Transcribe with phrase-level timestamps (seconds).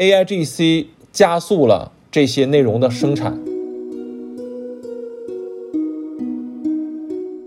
[0.00, 3.38] AIGC 加速了这些内容的生产，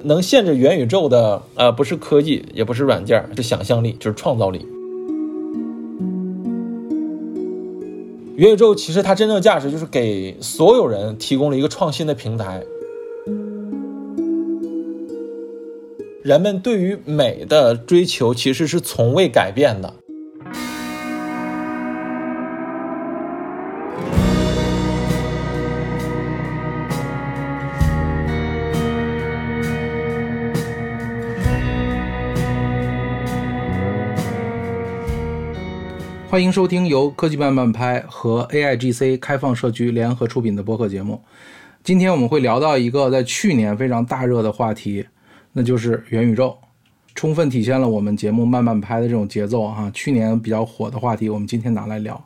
[0.03, 4.67] 能限制元宇宙的呃不是科技，也不是软件，是想象力，就是创造力。
[8.35, 12.63] 元宇宙其实它真正的价值就是给所有人提供了一个创新的平台。
[16.21, 19.91] 人们对于美的追求其实是从未改变的。
[36.33, 41.21] 欢迎收听由科技慢慢拍和 AIGC 开放社区联合出品的播客节目。
[41.83, 45.05] 今天我们会聊到一个在去年非常大热的话题，
[45.51, 46.57] 那就是元宇宙，
[47.13, 49.91] 充分体现了我们节目慢慢拍的这种节奏啊。
[49.93, 52.19] 去年比较火的话题，我们今天拿来聊。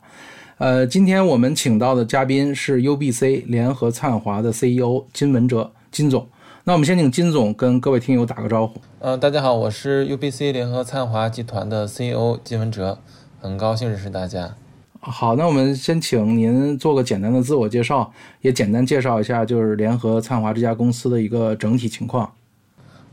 [0.56, 6.26] 呃，今天我们请到的嘉宾是 UBC 联合灿华的 CEO 金文哲金总。
[6.64, 8.80] 那我们先请金总跟各位听友打个招呼。
[9.00, 12.98] 嗯，大家好，我是 UBC 联合灿华集团的 CEO 金文哲。
[13.40, 14.56] 很高兴认识大家。
[14.98, 22.32] 好，那我们先请您做个简单的自我介绍，也简单介绍一下就是联合灿华这家公司的一个整体情况。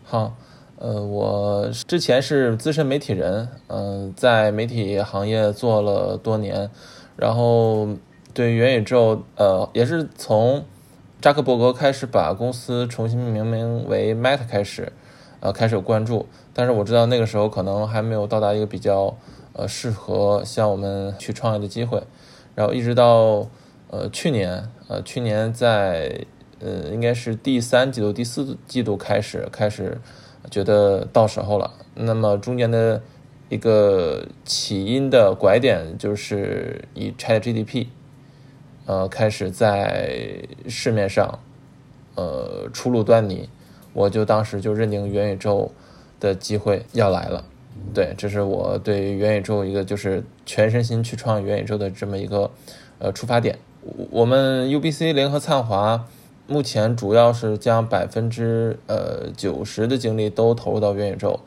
[0.03, 0.33] 好，
[0.79, 6.71] 呃，我之前是资深媒体人，嗯，在媒体行业做了多年，
[7.15, 7.87] 然后
[8.33, 10.65] 对元宇宙，呃，也是从
[11.21, 14.91] 扎克伯格开始把公司重新命名为 Meta 开始，
[15.39, 16.25] 呃，开始有关注。
[16.51, 19.15] 但是我知道那个时候可能还没有到达一个比较。
[19.57, 22.03] 呃，适合像我们去创业的机会，
[22.55, 23.47] 然后一直到
[23.89, 26.25] 呃去年，呃去年在
[26.59, 29.97] 呃应该是第三季度、第四季度开始开始
[30.51, 31.71] 觉得到时候了。
[31.93, 33.01] 那么中间的
[33.47, 37.87] 一个起因的拐点就是以 ChatGPT，
[38.85, 41.39] 呃开始在市面上
[42.15, 43.49] 呃初露端倪，
[43.93, 45.71] 我就当时就认定元宇宙
[46.19, 47.45] 的机会要来了。
[47.93, 52.51] 对，这是我对元宇宙一个就是全身心去创元宇宙的这么一个
[52.99, 53.57] 呃出发点。
[54.11, 56.07] 我们 UBC 联合灿华
[56.47, 61.39] 目前主要是将百分之呃九十的精力都投入到元宇宙。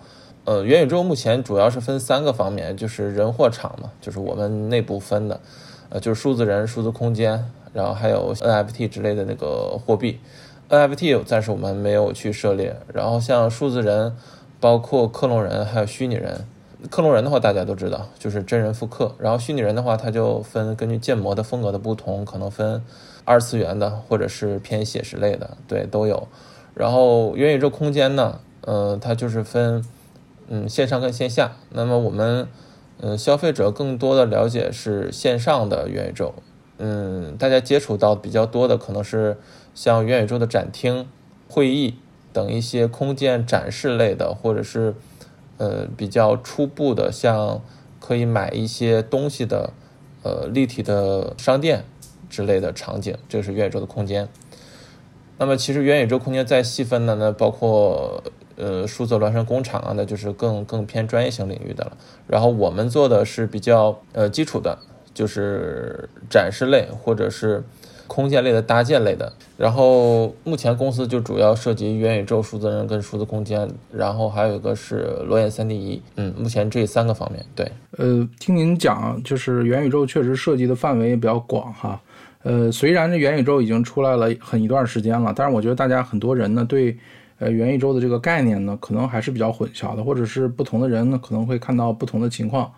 [0.45, 5.41] 呃，元宇宙目前主要是分三个方面，就是人货场嘛，就是我们内部分的，
[5.91, 10.21] 呃，就是数字人、数字空间，然后还有 NFT 之类的那个货币。
[10.71, 14.15] NFT 暂时我们没有去涉猎，然后像数字人。
[14.61, 16.45] 包括克隆人，还有虚拟人。
[16.91, 19.15] 克隆人的话，大家都知道，就是真人复刻。
[19.19, 22.83] 然后虚拟人的话，它就分根据建模的风格的不同，可能分
[23.25, 26.29] 二次元的，或者是偏写实类的，对，都有。
[26.75, 29.85] 然后元宇宙空间呢，呃，它就是分
[30.47, 31.57] 嗯线上跟线下。
[31.71, 32.47] 那么我们
[33.01, 36.33] 嗯消费者更多的了解是线上的元宇宙，
[36.79, 39.37] 嗯，大家接触到比较多的可能是
[39.75, 41.09] 像元宇宙的展厅、
[41.49, 41.97] 会议。
[42.33, 44.95] 等一些空间展示类的，或者是
[45.57, 47.61] 呃比较初步的，像
[47.99, 49.73] 可以买一些东西的
[50.23, 51.85] 呃立体的商店
[52.29, 54.29] 之类的场景，这是元宇宙的空间。
[55.39, 58.23] 那么其实元宇宙空间再细分的呢，包括
[58.57, 61.97] 呃数字孪生工厂啊，那就是更更偏专业性领域的了。
[62.27, 64.79] 然后我们做的是比较呃基础的，
[65.15, 67.65] 就是展示类或者是。
[68.09, 77.45] 空间类的搭建类的，然后目前公司就主要涉及元宇宙、数字人跟数字空间，然后还有一个是裸眼三 D 仪，嗯，目前这三个方面。
[77.55, 82.01] 对，呃，听您讲，就是元宇宙确实涉及的范围也比较广哈。
[82.43, 86.97] 呃，虽然这元宇宙已经出来了很一段时间了，但是我觉得大家很多人呢对
[87.39, 92.73] 呃元宇宙的这个概念呢，可能还是比较混淆的，或者是不同的人呢可能会看到不同的情况。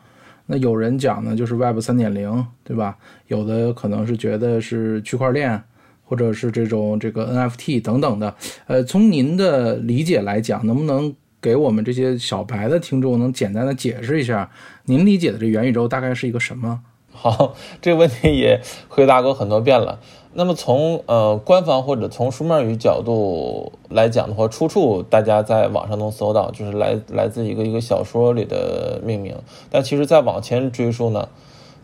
[0.52, 2.98] 那有人讲呢，就是 Web 三点零，对吧？
[3.28, 5.62] 有的可能是觉得是区块链，
[6.04, 8.34] 或者是这种这个 NFT 等等的。
[8.66, 14.50] 呃，从您的理解来讲，能不能给我们这些小白的听众能简单的解释一下，
[14.86, 16.80] 您理解的这元宇宙大概是一个什么？
[17.12, 20.00] 好，这个问题也回答过很多遍了。
[20.32, 29.36] 那么从呃官方或者从书面语角度来讲的话，出处大家在网上能搜到，就是来来自一个一个小说里的命名。
[29.70, 31.28] 但其实再往前追溯呢，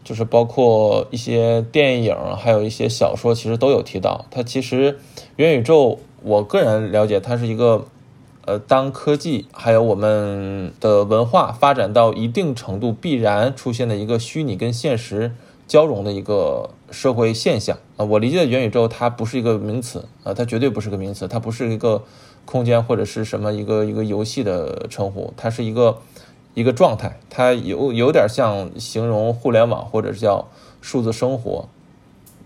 [0.05, 4.25] 就是包括一些电影，还有一些小说，其实都有提到。
[4.31, 4.99] 它其实
[5.35, 7.87] 元宇宙，我个人了解，它是一个
[8.45, 15.33] 呃，当科技还有我们的文化发展到一定程度，必然出现的一个虚拟跟现实。
[15.67, 22.03] 交融的一个社会现象啊，我理解的元宇宙它不是一个名词啊，它绝对不是个名词，它不是一个
[22.47, 25.99] 空间或者是什么一个一个游戏的称呼，它是一个
[26.55, 30.49] 一个状态，它有有点像形容互联网或者是叫
[30.81, 31.69] 数字生活。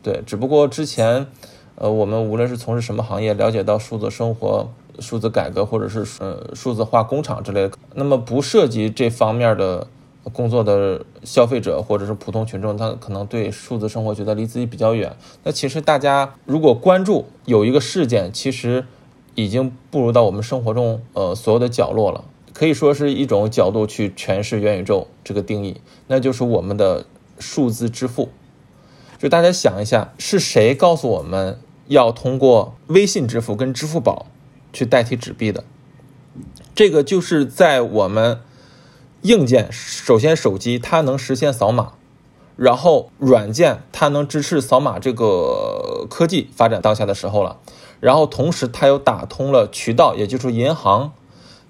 [0.03, 1.29] 对，只不过之前，
[1.77, 4.69] 呃，我们无论是从事什么行业，了解到数字生活、
[4.99, 9.87] 数字改革，或者是呃数字化工厂之类的，那么不涉及这方面的
[10.33, 15.17] 工作的消费者或者是普通群众，他可能对数字生活觉得离自己比较远。
[15.45, 18.87] 那其实大家如果关注有一个事件，其实
[19.35, 27.07] 已经步入到我们生活中呃所有的角落了，可以说是一种角度去诠释元宇宙这个定义，那就是我们的
[27.39, 28.29] 数字支付。
[29.19, 31.59] 就大家想一下，是谁告诉我们
[31.89, 34.27] 要通过微信支付跟支付宝
[34.73, 35.65] 去代替纸币的？
[36.75, 38.41] 这个就是在我们
[39.23, 41.93] 硬件，首先手机它能实现扫码，
[42.57, 47.59] 然后软件它能支持扫码这个科技发展当下的时候了，
[48.01, 51.13] 然后同时它又打通了渠道，也就是银行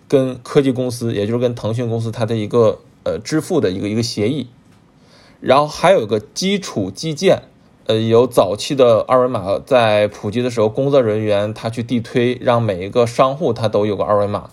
[0.07, 4.49] 跟科技公司，也就是跟腾讯公司它的一个呃支付的一个一个协议。
[5.41, 7.45] 然后还有个基础基建，
[7.87, 14.51] 呃，有早期的二维码在普及的时候，工作人员他去地推，让每一个商户他都有个二维码，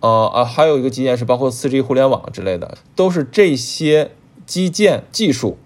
[0.00, 4.10] 呃啊，还有一个基建是包括四 G 互联网之类的，都是这些
[4.46, 5.58] 基建技术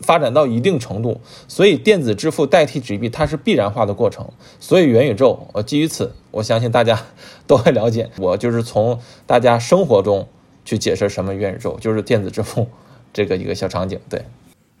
[0.00, 4.30] 发展到一定程度，所以电子支付代替纸币它是必然化的过程。
[4.58, 7.06] 所以元宇宙，呃，基于此，我相信大家
[7.46, 8.10] 都会了解。
[8.18, 10.28] 我就是从大家生活中
[10.64, 12.68] 去解释什么元宇宙，就是电子支付。
[13.12, 14.24] 这个一个小场景，对，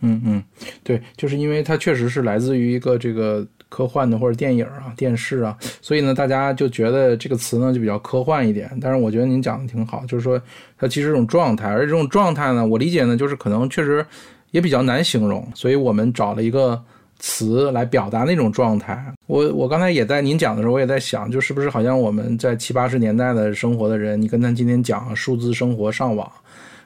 [0.00, 0.42] 嗯嗯，
[0.82, 8.70] 对，就是因为它确实是来自于一个这个科幻的或者电影啊、电视啊，所以呢，大家就觉得这个词呢就比较科幻一点。
[8.80, 10.40] 但是我觉得您讲的挺好，就是说
[10.78, 14.04] 它其实这种状态，而这种状态呢，我理解呢就是可能确实
[14.50, 16.82] 也比较难形容，所以我们找了一个
[17.18, 19.04] 词来表达那种状态。
[19.26, 26.28] 我我刚才也在您讲的时候，我也在想，就是不是好像我们在七八十年代的生活的人，你跟他今天讲数字生活、上网。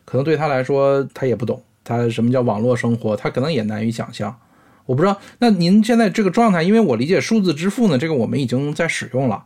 [0.05, 4.35] 可能对他来说，他也不懂，他什么叫网络生活，他可能也难以想象。
[4.87, 9.45] 我不知道，那您现在这个状态，因为我理解数字支付呢，这个我们已经在使用了。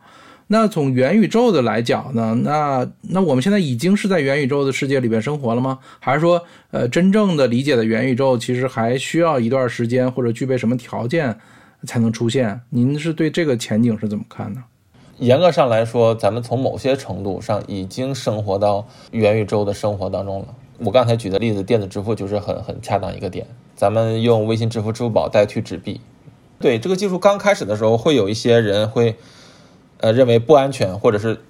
[0.48, 5.78] 那从元宇宙的来讲呢，那那我们现在已经是在元宇宙的世界里边生活了吗？
[6.00, 11.38] 还是说，呃，真正的理解的元宇宙，其实还需要一段时间或者具备什么条件
[11.86, 12.62] 才能出现？
[12.70, 14.64] 您是对这个前景是怎么看呢？
[15.18, 20.48] 严格上来说，咱们从某些程度上已经生活到元宇宙的生活当中了。
[20.78, 23.46] 我刚才举的例子，电子支付就是很很恰当一个点。
[23.76, 26.00] 咱们用微信支付、支付宝代替纸币，
[26.60, 29.16] 对这个技术刚开始的时候，会有一些人会，
[29.98, 31.40] 呃，认为不安全，或者是。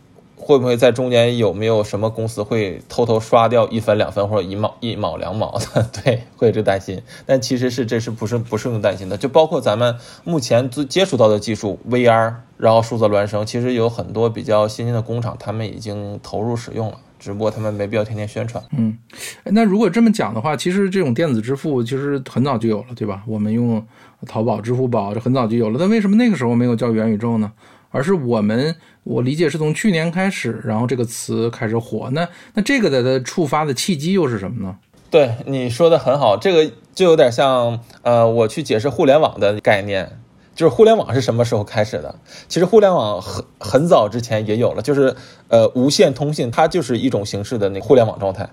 [0.41, 5.83] 会不会在中间有没有什么公司会偷偷刷掉一分两分或者一毛一毛两毛的？
[6.03, 7.03] 对，会有这担心。
[7.27, 9.19] 但其实是这是不是不是用担心的？
[9.19, 18.63] 就包括咱们目前接接触到的技术 VR，然后数字孪生，其实有很多比较先进的工厂，他们已经投入使用了，只不过他们没必要天天宣传。
[18.77, 18.97] 嗯，
[19.45, 23.23] 那如果这么讲的话，其实这种电子支付其实很早就有了，对吧？
[23.27, 23.85] 我们用
[24.27, 25.77] 淘宝、支付宝，这很早就有了。
[25.79, 27.53] 但为什么那个时候没有叫元宇宙呢？
[27.91, 32.11] 而是我们，我理解是从去年开始，然后这个词开始火。
[32.13, 34.77] 那 那这个的的触发的契机又是什么呢？
[35.11, 40.19] 对你说的很好，这个就有点像呃，我去解释互联网的概念，
[40.59, 42.17] 就是互联网是什么时候开始的？
[42.49, 45.15] 其实互联网很很早之前也有了，就是
[45.47, 48.51] 呃无线通信，它就是一种形式的那互联网状态。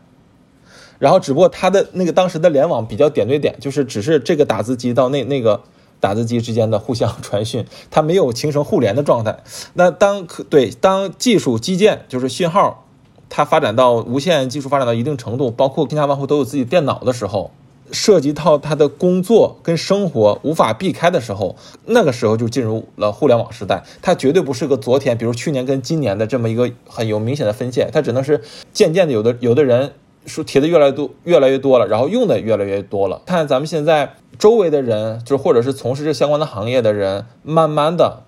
[0.99, 5.63] 然后只不过它的那个当时的联网比较点对点，就是只是这个打字机到那那个。
[6.01, 9.39] 打字机之间的互相 传讯，它没有形成互联的状态。
[9.73, 12.85] 那当可对当技术基建就是信号，
[13.27, 17.49] 它发展到无线技术发展到一定程度，包括天下万户都有自己电脑的时候，
[17.91, 23.83] 涉及到他的工作跟生活无法避开的时候，那个时候就进入了互联网时代。
[24.01, 28.41] 它绝对不是个昨天，比如去年跟今年的这么一个很有明显的分线，它只能是
[28.73, 29.93] 渐渐的有的有的人
[30.25, 33.21] 说提的越来越多越来越多了，然后用的越来越多了。
[33.25, 34.13] 看咱们现在。
[34.37, 38.23] 周围的人，就或者是从事这相关的行业的人，慢慢的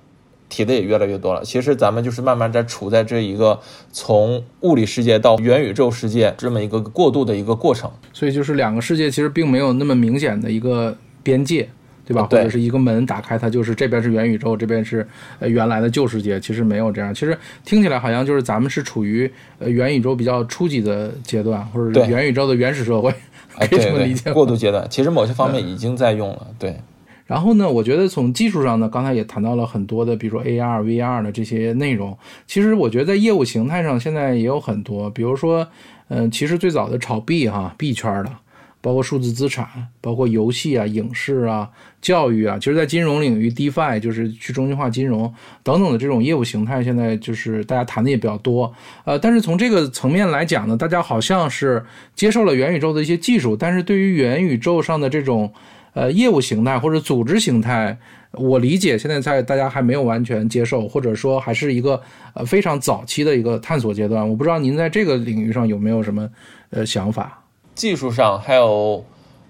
[0.50, 1.44] 提的也越来越多了。
[1.44, 3.60] 其实咱们就是慢慢在处在这一个
[3.92, 7.92] 从物理世界到元宇宙世界这么一个过渡的一个过程。
[8.14, 11.68] 所以就是两个世界其实并没有那么明显的一个边界，
[12.06, 12.24] 对吧？
[12.24, 15.08] 或者是一个门打开，它就是这边是元宇宙，这边是
[15.40, 16.40] 呃原来的旧世界。
[16.40, 17.14] 其实没有这样。
[17.14, 23.14] 其实听起来好像就是咱们是处于呃元宇宙比较初级的阶段，或者元宇宙的原始社会。
[23.60, 26.46] 可以这么理解，过渡阶段其实某些方面已经在用了。
[26.60, 26.80] 对，
[27.28, 32.18] 然后呢，我觉得从技术上呢，刚才也谈到了很多的，比如说 AR、VR 的这些内容。
[32.48, 35.68] 其实我觉得在业务形态上，现在也有很多，比如说，
[36.08, 38.32] 嗯，其实最早的炒币哈，币圈的。
[38.80, 39.68] 包括数字资产，
[40.00, 41.68] 包括游戏啊、影视啊、
[42.00, 48.72] 教育啊，其实，在金融领域，DeFi 就是去中心化金融等等的这种业务形态，现在就是大家谈的也比较多。
[49.04, 51.84] 呃，但是从这个层面来讲呢，大家好像是
[52.16, 55.52] 接受了元宇宙的一些技术，但是对于元宇宙上的这种
[55.98, 57.98] 呃业务形态或者组织形态，
[58.34, 62.00] 我理解现在在大家还没有完全接受，或者说还是一个
[62.36, 64.30] 呃非常早期的一个探索阶段。
[64.30, 66.30] 我不知道您在这个领域上有没有什么
[66.70, 67.44] 呃想法？
[67.74, 69.04] 技术上还有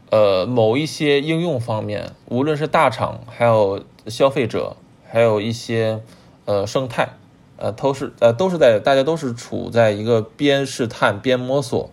[0.09, 5.99] 呃某一些应用方面，无论是大厂，还有消费者，还有一些
[6.45, 7.09] 呃生态，
[7.57, 11.91] 呃都是呃都是在大家都是处在一个边试探边摸索，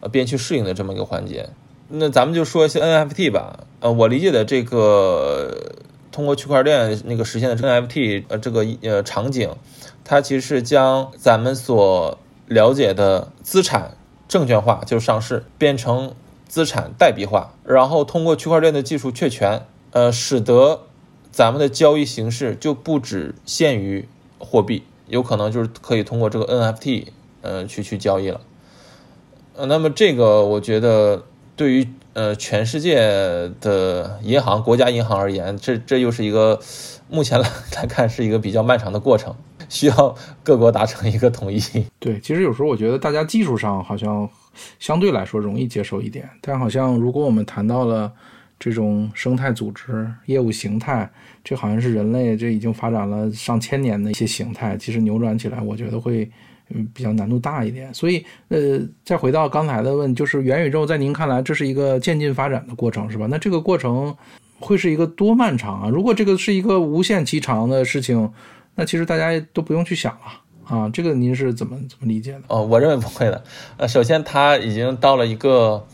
[0.00, 1.48] 呃边去适应的这么一个环节。
[1.90, 5.72] 那咱们就说一些 NFT 吧，呃，我理解的这个
[6.12, 9.50] 通过区块链那个实现的 NFT，呃，这个呃场景，
[10.04, 13.96] 它其实是将咱们所了解的资产
[14.28, 16.14] 证券化，就是上市，变成
[16.46, 20.82] 资产代币化，然后通过区块链的技术确权，呃，使得
[21.32, 24.06] 咱们的交易形式就不只限于
[24.38, 27.06] 货币，有可能就是可以通过这个 NFT，
[27.40, 28.42] 呃，去去交易了。
[29.56, 31.24] 呃，那么这个我觉得。
[31.58, 32.94] 对于呃全世界
[33.60, 36.60] 的银行、国家银行而言，这这又是一个
[37.10, 39.34] 目前来 来看是一个比较漫长的过程，
[39.68, 41.60] 需要各国达成一个统一。
[41.98, 44.30] 对，其实有时候我觉得大家技术上好像
[44.78, 48.12] 相对来说容易接受一点，但好像如果我们谈到了
[48.60, 51.10] 这种生态组织、业务形态，
[51.42, 56.30] 这好像是人类这已经发展了上千年的一些形态，其实扭转起来，我觉得会。
[56.70, 63.26] 嗯，比较难度大一点，所以呃，再回到刚才的问，就是元宇宙在您看来，这是一个渐进发展的过程，是吧？
[63.30, 64.14] 那这个过程
[64.60, 65.88] 会是一个多漫长啊？
[65.88, 68.30] 如果这个是一个无限期长的事情，
[68.74, 70.90] 那其实大家都不用去想了啊。
[70.90, 72.42] 这个您是怎么怎么理解的？
[72.48, 73.42] 哦，我认为不会的。
[73.78, 75.86] 呃，首先它已经到了一个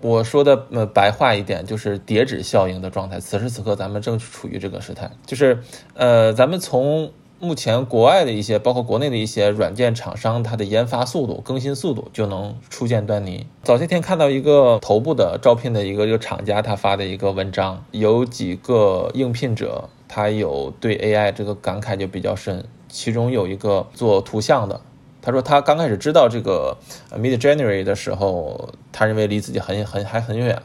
[0.00, 3.20] 我说的呃白话一点，就是叠纸效应的状态。
[3.20, 5.58] 此时此刻，咱们正处于这个时态，就是
[5.92, 7.12] 呃，咱们从。
[7.44, 13.48] 目前国外的一些，包括国内的一些软件厂商，它的研发速度、更新速度就能初见端倪。
[13.64, 22.64] 早些天看到一个头部的招聘的一个一个厂家，他发的一个文章，有几个应聘者，他有对 AI 这个感慨就比较深。
[22.88, 24.80] 其中有一个做图像的，
[25.20, 26.78] 他说他刚开始知道这个
[27.10, 30.62] Mid January 的时候，他认为离自己很很还很远，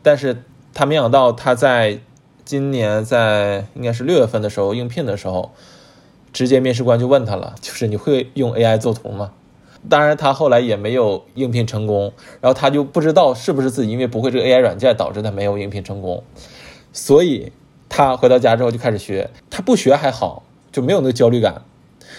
[0.00, 1.98] 但是他没想到他在
[2.44, 5.50] 今年在应该是六月份的时候应聘的时候。
[6.34, 9.30] 直接面试官就问他了，就是你会用 AI 做图吗？
[9.88, 16.24] 当然，他后来也没有应聘成功，然后他就不知道是不是自己因为不会这个 AI 软件导致他没有应聘成功，
[16.92, 17.52] 所以
[17.88, 19.30] 他回到家之后就开始学。
[19.48, 21.62] 他不学还好，就没有那个焦虑感。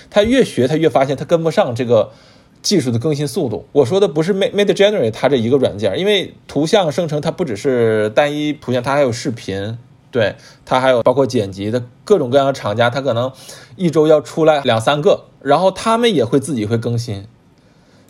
[0.10, 2.12] 他越学，他越发现他跟不上这个
[2.62, 3.66] 技术的更新速度。
[3.72, 9.78] 我说的不是 Mid Mid Journey 它这一个软件，因为图像生成它不只是单一图像，它还有视频。
[10.16, 13.30] 对它还有包括剪辑的各种各样的厂家，它可能
[13.76, 17.28] 一周要出来两三个，然后他们也会自己会更新，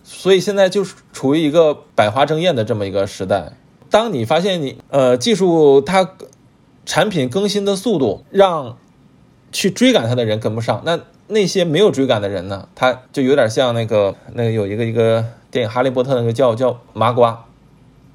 [0.03, 3.53] 所以现在就是处于一个百花争艳的这么一个时代。
[3.89, 6.11] 当你发现你呃技术它
[6.85, 8.77] 产品更新的速度让
[9.51, 17.45] 去追赶它的人跟不上，那那些没有追赶的人呢，他就有点像那个那个有一个一个电影《哈利波特》那个叫叫麻瓜，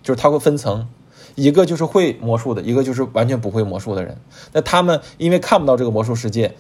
[0.00, 0.86] 就是他会分层。
[1.34, 4.18] 一个就是会魔术的，一个就是完全不会魔术的人。
[4.52, 6.54] 那他们因为看不到这个魔术世界，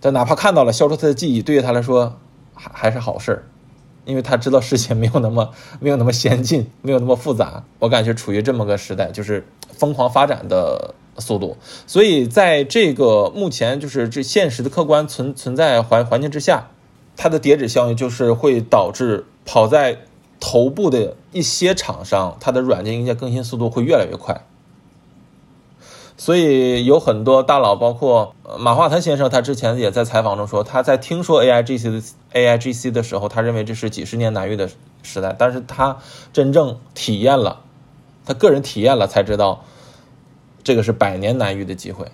[0.00, 2.18] 但哪怕看到了，消除他的记忆，对于他来说
[2.54, 3.44] 还还是好事儿，
[4.04, 7.64] 因为他知道世界没有那么没有那么先进， 没有那么复杂。
[7.78, 11.56] 我感觉处于这么个时代，就是疯狂发展的速度。
[11.86, 16.68] 所以在这个目前就是这现实的客观存存在环环境之下，
[17.16, 20.06] 它的叠纸效应就是会导致跑在。
[20.40, 24.44] 头部的一些厂商，它的软件硬件更新速度会越来越快，
[26.16, 34.68] 所以有很多大佬，包括马化腾先生，他之前也在采访中说，他在听说 A I G C 的 A I G C 的时候，他认为这是几十年难遇的
[35.02, 35.98] 时代，但是他
[36.32, 37.62] 真正体验了，
[38.24, 39.64] 他个人体验了才知道，
[40.62, 42.12] 这个是百年难遇的机会，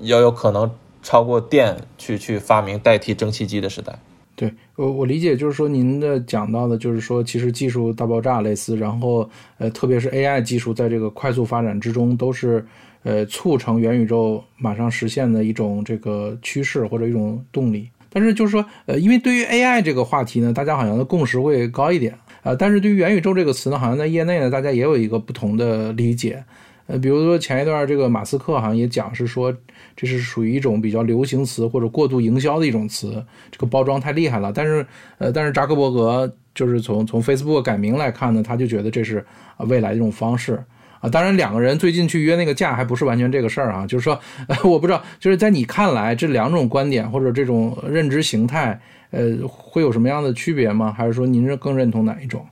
[0.00, 0.70] 要有可能
[1.02, 3.98] 超过电去去发明代替蒸汽机的时代。
[4.34, 12.64] 对我我理解就是说您的讲到的，就是说其实技术大爆炸类似，然后呃特别是 AI 技术在这个快速发展之中，都是
[13.02, 17.88] 呃促成元宇宙马上实现的一种这个趋势或者一种动力。
[18.08, 26.42] 但是就是说呃因为对于 AI 这个话题呢，大家好像的共识会高一点啊，但是对于元宇宙这个词呢，好像在业内呢大家也有一个不同的理解。
[26.88, 29.54] 呃，比如说前一段这个马斯克好像也讲是说，
[29.96, 34.52] 这是属于一种比较流行词或者过度营销的一种词，这个包装太厉害了。
[34.54, 34.86] 但是，
[35.18, 39.24] 呃，但是扎克伯格就是从从 Facebook 改名来看呢，他就觉得这是
[39.58, 40.62] 未来一种方式
[41.00, 41.08] 啊。
[41.08, 43.86] 当然，两个人最近去约那个架还不是完全这个事儿啊。
[43.86, 44.18] 就是说，
[44.64, 48.80] 我不知道，就是在你看来这两种观点或者这种认知形态，
[49.10, 50.92] 呃，会有什么样的区别吗？
[50.96, 52.46] 还是说您是更认同哪一种？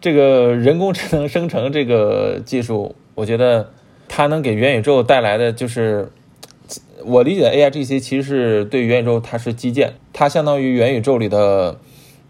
[0.00, 2.94] 这个人工智能生成这个技术。
[3.14, 3.70] 我觉得，
[4.08, 6.10] 它能给元宇宙带来的就是，
[7.04, 11.78] 我理解的 AIGC 其实是对元宇宙它是基建，它相当于元宇宙里的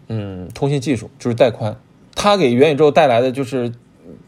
[0.07, 1.75] 嗯通信技术，就是带宽，
[2.15, 3.71] 它给元宇宙带来的就是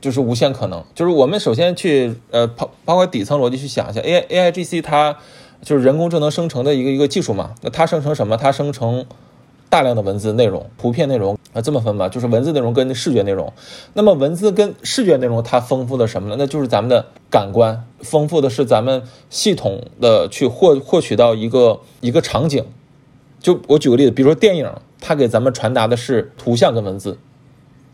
[0.01, 0.83] 就是无限可能。
[0.95, 5.17] 就是我们首先去呃包包括底层逻辑去想一下，AI AIGC 它
[5.61, 8.37] 就是人工智能生成的一个一个技术嘛，那它生成什么？
[8.37, 9.05] 它生成
[9.73, 13.51] 大量的文字内容、图片内容啊，这么分吧，就是文字内容跟视觉内容。
[13.95, 16.35] 那么文字跟视觉内容它丰富的什么呢？
[16.37, 19.01] 那就是咱们的感官，丰富的是咱们
[19.31, 22.63] 系统的去获获取到一个一个场景。
[23.39, 27.17] 就我举个例子，比如说电影，它给咱们传达的是图像跟文字，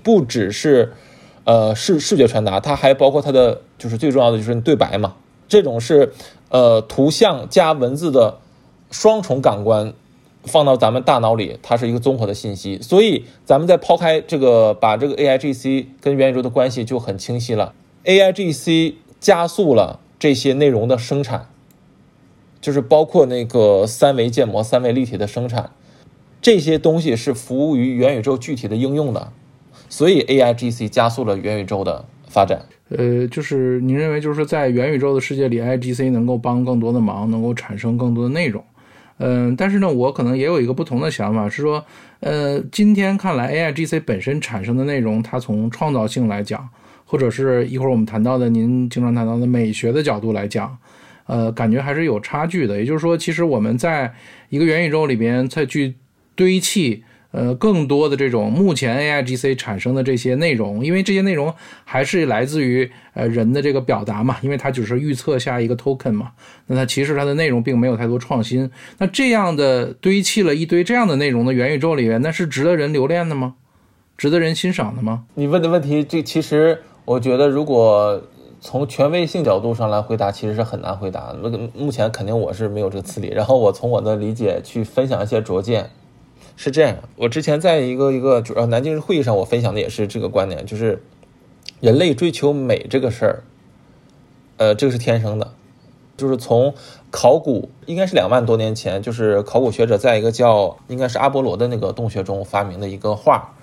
[0.04, 0.92] 不只是
[1.46, 5.16] 呃视视觉传达，它还包括它的就是最重要的就是对白嘛。
[5.48, 6.12] 这种是
[6.50, 8.40] 呃图像加文字的
[8.92, 9.94] 双重感官
[10.50, 12.78] 放到咱们大脑里，它是一个综合的信息。
[12.82, 17.74] 所以咱们再抛开这个，把这个 AIGC 跟元宇宙的关系就很清晰了。
[18.04, 21.48] AIGC 加速了这些内容的生产，
[22.60, 25.72] 就是包括那个三维建模、三维立体的生产，
[26.42, 29.32] 这些东西是服务于元宇宙具体的应用的。
[29.88, 32.66] 所以 AIGC 加速了元宇宙的发展。
[32.90, 38.64] 呃，就是您认为，就是在元宇宙的世界里，IGC 能够帮更多的忙，能够产生更多的内容。
[39.20, 41.86] 嗯、但是呢，我可能也有一个不同的想法，是说，
[42.22, 46.68] 呃，今天看来 AIGC 本身产生的内容，它从创造性来讲，
[47.06, 50.78] 或者是一会儿我们谈到的您经常谈到的美学的角度来讲，
[51.28, 52.78] 呃，感觉还是有差距的。
[52.78, 54.14] 也就是说，其实我们在
[54.50, 55.94] 一个元宇宙里边再去
[56.36, 57.04] 堆砌。
[57.32, 61.54] 呃，更多的这种目前 AIGC 产生的这些内容，因为这些内容
[61.86, 66.32] 还是来自于呃人的这个表达嘛，因为它只是预测下一个 token 嘛，
[66.66, 68.72] 那它其实它的内容并没有太多创新。
[68.98, 73.56] 那这样的堆砌了一堆这样的内容的元宇宙里面，那是值得人留恋的吗？
[74.18, 75.26] 值得人欣赏的吗？
[75.36, 78.22] 你问的问题，这其实我觉得，如果
[78.60, 81.34] 从权威性角度上来回答，其实是很难回答。
[81.44, 85.92] 那个目前肯定我是没有这个资历，然后我从我的理解去分享一些拙见。
[86.62, 91.02] 是这样，我之前在一个一个主要南京市会议上，我分享的也是这个观点，就是
[91.80, 93.44] 人类追求美这个事儿，
[94.58, 95.54] 呃，这个是天生的，
[96.18, 96.74] 就是从
[97.12, 103.56] 考古应该是两万多年前，就是考古学者在一个叫应该是阿波罗的那个洞穴中发明的一个画，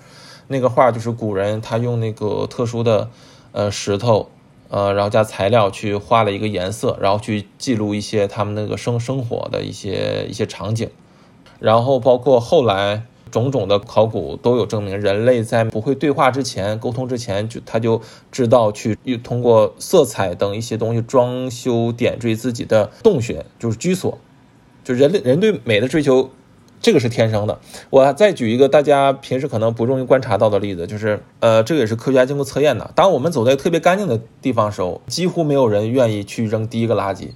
[0.47, 3.11] 那个画就是古人他用那个特殊的
[3.51, 4.29] 呃石头，
[4.69, 10.89] 呃，然后加材料去画了一个颜色，然后去记录一些他们那个生生活的一些一些场景。
[11.59, 24.17] 然后包括后来种种的考古都有证明，人类在不会对话之前、沟通之前，就他就知道去通过色彩等一些东西装修点缀自己的洞穴，就是居所。
[24.83, 26.29] 就人类人对美的追求，
[26.81, 27.59] 这个是天生的。
[27.89, 32.89] 我再举一个大家平时可能不容易观察到的例子，就是呃，这个也是科学家经过测验的。
[32.95, 37.31] 当我们走在特别干净的地方的时候，几乎没有人愿意去扔第一个垃圾。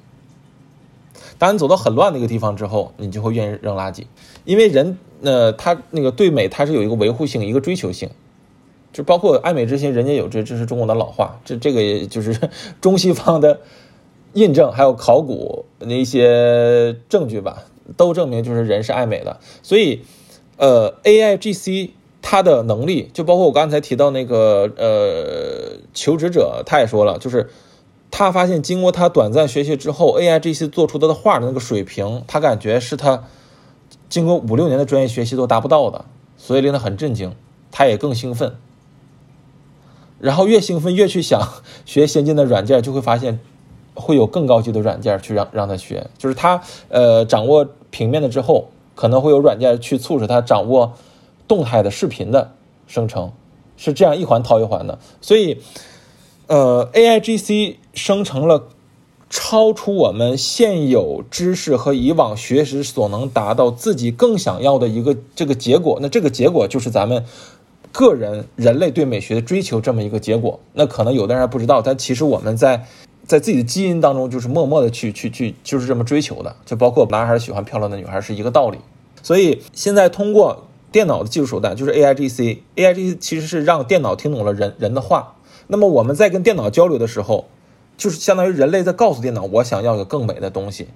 [1.37, 4.05] 当你走到很乱的一个地方之后，你就会愿意扔垃圾，
[4.45, 8.09] 因为人，呃，他那个对美，它是有一个维护性，一个追求性，
[8.93, 12.39] 就包括爱美之心，人家有这，这是中国的老话，这这个也就是
[12.79, 13.61] 中西方的
[14.33, 17.63] 印证，还有考古那些证据吧，
[17.97, 19.39] 都证明就是人是爱美的。
[19.63, 20.01] 所以，
[20.57, 27.49] 呃，AIGC 它的能力，就包括我刚才提到那个呃求职者，他也说了，就是。
[28.11, 33.23] 他发现，经过他短暂学习之后，AIGC 做出他的画的那个水平，他感觉是他
[34.09, 36.03] 经过五六年的专业学习都达不到的，
[36.37, 37.33] 所以令他很震惊，
[37.71, 38.57] 他也更兴奋。
[40.19, 41.41] 然后越兴奋越去想
[41.85, 43.39] 学先进的软件，就会发现
[43.95, 46.07] 会有更高级的软件去让让他学。
[46.17, 50.93] 就是他呃掌握平面的之后，可能会有软件去促使他掌握
[51.47, 52.53] 动态的视频的
[52.85, 53.31] 生成，
[53.77, 54.99] 是这样一环套一环的。
[55.21, 55.61] 所以。
[56.47, 58.69] 呃，AIGC 生成了
[59.29, 65.99] 超出我们现有知识和以往学识所能达到自己更想要的一个这个结果。
[66.01, 67.25] 那这个结果就是咱们
[67.91, 70.59] 个人人类对美学的追求这么一个结果。
[70.73, 72.85] 那可能有的人还不知道，但其实我们在
[73.25, 76.55] 在自己的基因当中就是默默的去去去就是这么追求的。
[76.65, 78.77] 就包括男孩喜欢漂亮的女孩是一个道理。
[79.23, 85.35] 所以现在通过电脑的技术手段，就是 AIGC，AIGC 其实是让电脑听懂了人人的话。
[85.67, 87.45] 那么我们在跟电脑交流的时候，
[88.01, 90.87] 就是相当于人类在告诉电脑，我想要个更美的东西。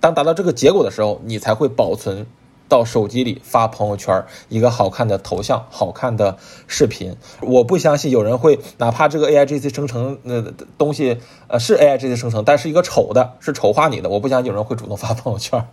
[0.00, 2.26] 当达到这个结果的时候，你才会保存
[2.68, 7.14] 到手机里发朋友圈一个好看的头像、好看的视频。
[7.40, 15.64] 我不相信有人会，哪怕这个 AIGC 生成呃东西呃是 AIGC 生成，但是一个丑的，是丑化你的，我不相信有人会主动发朋友圈。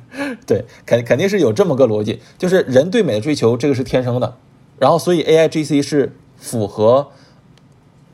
[0.48, 4.38] 对，肯肯定是有这么个逻辑，就是人对美的追求，这个是天生的。
[4.78, 7.08] 然后，所以 AIGC 是符合。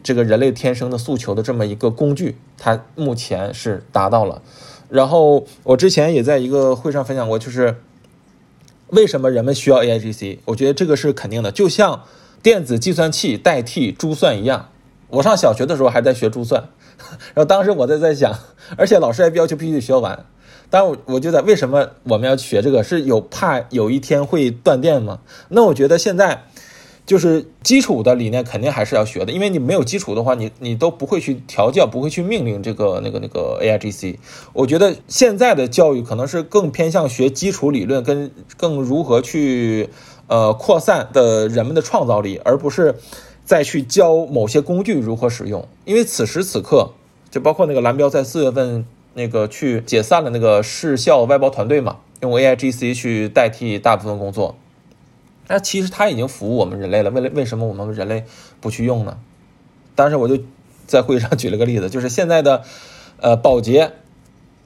[0.06, 4.40] 这个人类天生的诉求的这么一个工具，它目前是达到了。
[4.88, 7.78] 然后我之前也在一个会上分享过，就是
[8.90, 10.38] 为什么人们需要 AIGC？
[10.44, 12.04] 我觉得这个是肯定的，就像
[12.40, 14.68] 电子计算器代替珠算一样。
[15.08, 16.68] 我上小学的时候还在学珠算，
[17.34, 18.32] 然后当时我在在想，
[18.78, 20.24] 而且老师还要求必须得学完。
[20.70, 22.84] 但我我觉得为什么我们要学这个？
[22.84, 25.18] 是有怕有一天会断电吗？
[25.48, 26.44] 那我觉得现在。
[27.06, 34.16] 就是基础的理念肯定还是要学的，因为你没有基础的话，你你都不会去调教，不会去命令这个那个那个 AIGC。
[34.52, 39.88] 我觉得现在的教育可能是更偏向学基础理论，跟更如何去
[40.26, 42.96] 呃扩散的人们的创造力，而不是
[43.44, 45.68] 再去教某些工具如何使用。
[45.84, 46.90] 因为此时此刻，
[47.30, 54.56] 就包括那个蓝标在四月份那个去解散了那个视效外包团队嘛，用 AIGC 去代替大部分工作。
[55.48, 58.24] 那其实它已经服务我们人类了，为了为什么我们人类
[58.60, 59.18] 不去用呢？
[59.94, 60.38] 当时我就
[60.86, 62.62] 在会议上 举了个例子，就是现在的
[63.20, 63.92] 呃保洁、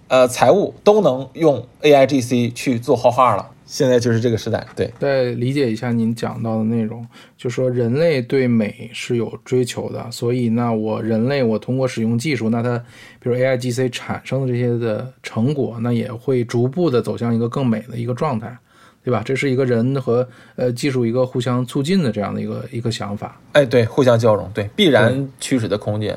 [0.08, 3.50] 呃财务都能用 AIGC 去做画画了。
[3.66, 4.66] 现在就是这个时代。
[4.74, 12.76] 对，再理解一下您讲到的内容，就说人类对美是有追求的，所以那我人类我通过使用技术，那它
[13.20, 18.58] 比如 AIGC 产生的这些的成果，那也会逐步的走向一个更美的一个状态。
[19.02, 19.22] 对吧？
[19.24, 23.40] 这是一个人和呃技术一个互相促进的这样的一个一个想法。
[23.52, 26.16] 哎，对，互相交融，对，必然驱使的空间。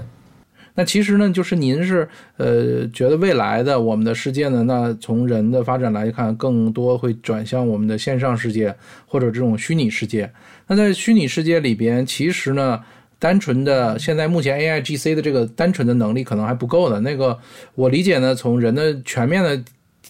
[0.76, 8.76] 那其实呢，就是您是呃觉得未来的我们的世界呢，那从人的发展来看，更多会转向我们的线上世界
[9.08, 10.30] 或者这种虚拟世界。
[10.68, 12.82] 那在虚拟世界里边，其实呢，
[13.18, 17.00] 单纯的现在目前 A I G C 的这个单纯的能力可能还不够的。
[17.00, 17.40] 那个
[17.76, 19.64] 我理解呢，从人的全面的。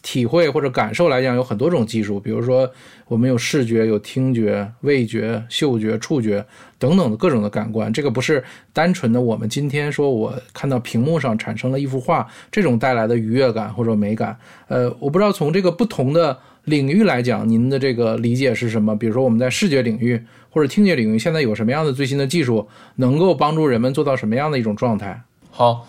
[0.03, 2.69] 体会或者感受来讲，有很多种技术，比如说
[3.07, 6.45] 我们有视觉、有听觉、味觉、嗅觉、触觉
[6.77, 7.91] 等等的各种的感官。
[7.91, 14.37] 这个不是单纯的我们今天说我看到屏幕上产生了一幅画这种带来的愉悦感或者美感。
[14.67, 18.93] 呃，我不知道从这个不同的领域来讲，您的这个理解是什么？
[18.97, 25.21] 比如说我们在视觉领域或者听觉领域，现在有什么样的最新的技术能够帮助人们做到什么样的一种状态？
[25.49, 25.87] 好，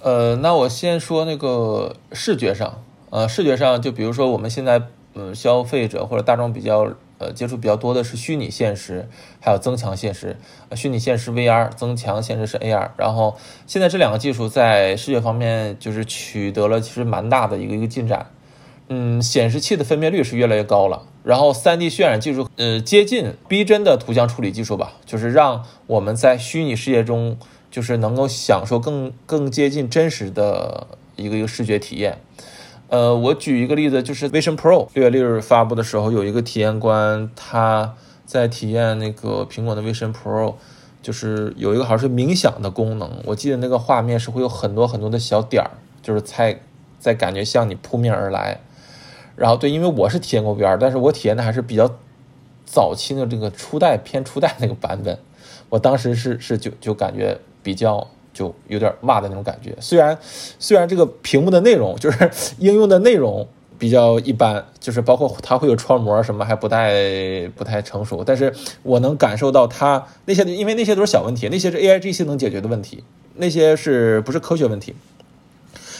[0.00, 2.84] 呃，那我先说那个视觉上。
[3.10, 4.80] 呃，视觉上就比如说我们现在，
[5.14, 9.08] 嗯，消费者或者大众比较呃接触比较多的是虚拟现实，
[9.40, 10.36] 还有增强现实。
[10.68, 12.90] 呃虚拟现实 VR，增强现实是 AR。
[12.96, 18.30] 然后现在这两个技术在视觉方面就是取得了其实蛮大的一个一个进展。
[18.88, 21.02] 嗯，显示器的分辨率是越来越高了。
[21.22, 27.36] 然后 3D 渲染技术，呃，接近逼真的图像处理技术吧，就是让我们在虚拟世界中
[27.70, 32.18] 就是能够享受更更接近真实的一个一个视觉体验。
[32.90, 37.94] 呃，我举一个例子，就是 Vision Pro 六月六日发布的时候，有一个体验官他
[38.26, 40.54] 在体验那个苹果的 Vision Pro，
[41.00, 43.08] 就是有一个好像是冥想的功能。
[43.26, 45.70] 我记得那个画面是会有很多很多的小点儿，
[46.02, 46.60] 就是在
[46.98, 48.58] 在感觉向你扑面而来。
[49.36, 51.88] 然后对，因为我是体验过 VR，但是我体验的还是比较
[52.64, 55.16] 早期的这个初代偏初代那个版本，
[55.68, 58.10] 我当时是是就就感觉比较。
[58.40, 63.46] 就有点哇的那种感觉，虽然虽然这个屏幕的内容就是应用的内容
[63.78, 68.50] 比较一般，就是包括它会有窗膜什么还不太不太成熟，但是
[68.82, 74.94] 我能感受到它那些，因为那些都是小问题，那些是 A I G C 能解决的问题，那些是不是科学问题？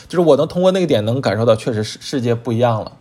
[0.08, 2.92] 就是我能通过那个点能感受到，确实世世界不一样了。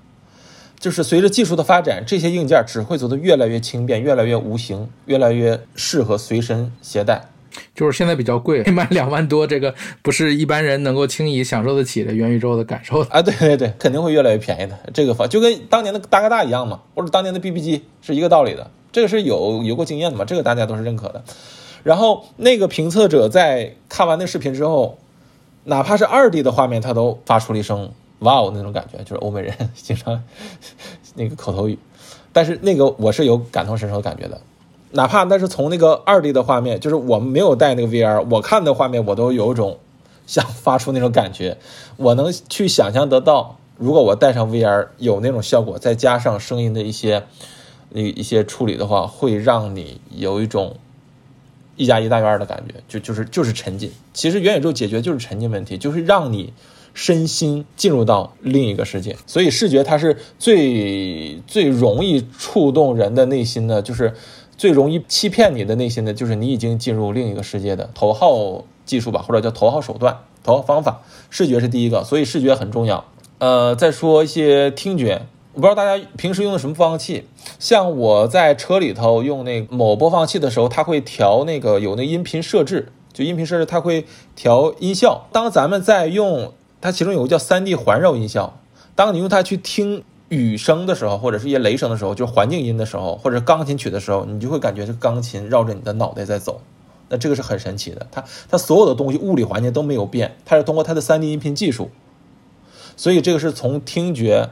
[0.77, 7.29] 就是随着技术的发展，这些硬件只会走得越来越轻便，越来越无形，越来越适合随身携带。
[7.75, 13.21] 就是现在比较贵， 卖两万多，这个不是一般人能够轻易享受得起的元宇宙的感受的啊！
[13.21, 14.77] 对对对，肯定会越来越便宜的。
[14.93, 18.69] 这个方就跟当年的大哥大一样嘛，或者当年的 BB 机是一个道理的。
[18.91, 21.23] 这个是有有过经验的嘛，这个大家都是认可的。
[21.83, 24.97] 然后那个评测者在看完那视频之后，
[25.65, 30.23] 哪怕是二 D 的画面，他都发出了一声“哇哦”那种感觉，就是欧美人经常
[31.15, 31.77] 那个口头语。
[32.33, 34.41] 但是那个我是有感同身受的感觉的。
[34.91, 39.77] 哪怕那是从那个二 D 的画面，就是我们没有带那个 VR，我看的画面我都有一种
[40.25, 41.57] 想发出那种感觉。
[41.97, 47.23] 我能去想象得到，如果我带上 VR 有那种效果，再加上声音的一些
[47.93, 50.75] 一一些处理的话，会让你有一种
[51.75, 53.91] 一加一大于二的感觉，就就是就是沉浸。
[54.11, 56.51] 其实元宇宙解决就是沉浸问题，就是让你
[56.95, 59.15] 身心进入到另一个世界。
[59.27, 64.15] 所以视觉它是最最容易触动人的内心的，就是。
[64.59, 71.01] 最容易欺骗你的内心的，就是你已经进入另一个世界的头号技术吧，或者叫头号手段、头号方法。
[71.29, 73.05] 视觉是第一个，所以视觉很重要。
[73.37, 75.21] 呃，再说一些听觉，
[75.53, 77.23] 我不知道大家平时用的什么播放器。
[77.57, 82.91] 像我在车里头用那某播放器的时候，它会调那个有那音频设置。
[83.13, 85.29] 就音频设置它会调音效。
[85.31, 88.59] 当咱们在用它，其中有个叫三 D 环绕音效，
[88.93, 96.61] 当你用它去听雨声的时候，或者是一些雷声的时候，就是环境音的时候，或者钢琴曲的时候，你就会感觉这钢琴绕着你的脑袋在走。
[97.09, 101.89] 那这个是很神奇的，它它所有的东西物理环境都没有变，它是通过它的三 D 音频技术，
[102.95, 104.51] 所以这个是从听觉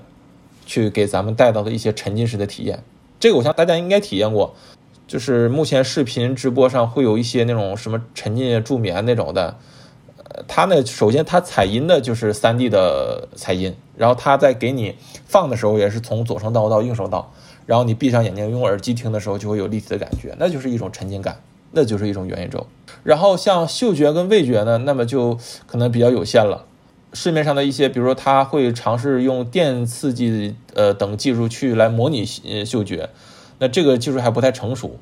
[0.65, 2.83] 去给咱们带到的一些沉浸式的体验。
[3.19, 4.55] 这个我想大家应该体验过，
[5.07, 9.55] 就是目前视频直播上会有一些那种什么沉浸助眠那种的，
[10.47, 14.95] 它呢首先它采音的就是三 D 的采音，然后它在给你
[15.25, 17.31] 放的时候也是从左声道到右声道，
[17.65, 21.39] 然后你闭上眼睛用耳机听的时候就会有立体的感觉，那就是一种沉浸感。
[21.71, 22.65] 那就是一种元宇宙，
[23.03, 26.65] 然后像嗅觉跟味觉呢，那么就可能比较有限了。
[27.11, 33.09] 市面上的一些，比如说他会尝试用电刺激呃等技术去来模拟嗅觉，
[33.59, 34.97] 那这个技术还不太成熟。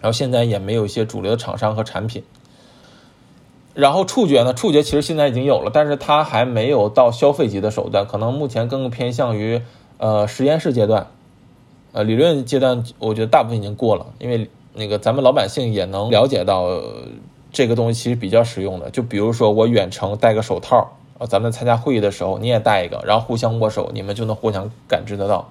[0.00, 2.22] 然后现在也没有一些主流的厂商和产品。
[3.78, 9.62] 然后触觉呢，触觉其实现在已经有了，但是它还没有到消费级的手段，可能目前更偏向于
[9.98, 11.06] 呃实验室阶段，
[11.92, 14.50] 呃理论阶段，我觉得大部分已经过了，因为。
[14.74, 16.68] 那个咱们老百姓也能了解到，
[17.50, 18.88] 这个东西其实比较实用的。
[18.90, 25.50] 就比如说我远程戴个手套，啊，咱们参加会议的时候你也戴一个，然后互相握手，你们就能互相感知得到。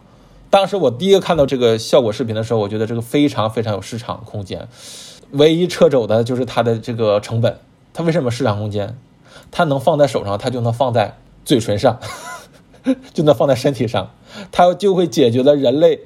[0.50, 4.70] 当时我第一个看到这个效果视频的时候，我觉得这个非常非常有市场空间。
[5.32, 7.58] 唯一掣肘的就是它的这个成本。
[7.98, 8.96] 它为什么市场空间？
[9.50, 12.00] 它能放在手上，它就能放在嘴唇上，
[13.12, 14.12] 就能放在身体上，
[14.52, 16.02] 它就会解决了人类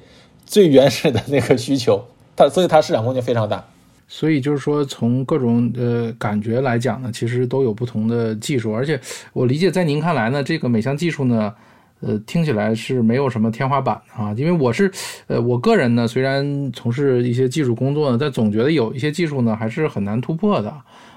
[0.46, 2.02] 最原始的那个需求。
[2.34, 3.62] 它所以它市场空间非常大，
[4.08, 8.98] 所以就是说从各种呃感觉来讲呢，其实都有不同的技术，而且
[9.34, 11.52] 我理解在您看来呢，这个每项技术呢，
[12.00, 14.90] 呃听起来是没有什么天花板啊，因为我是
[15.26, 20.74] 呃我个人呢虽然从事一些技术工作呢，但总觉得有一些技术呢还是很难突破的。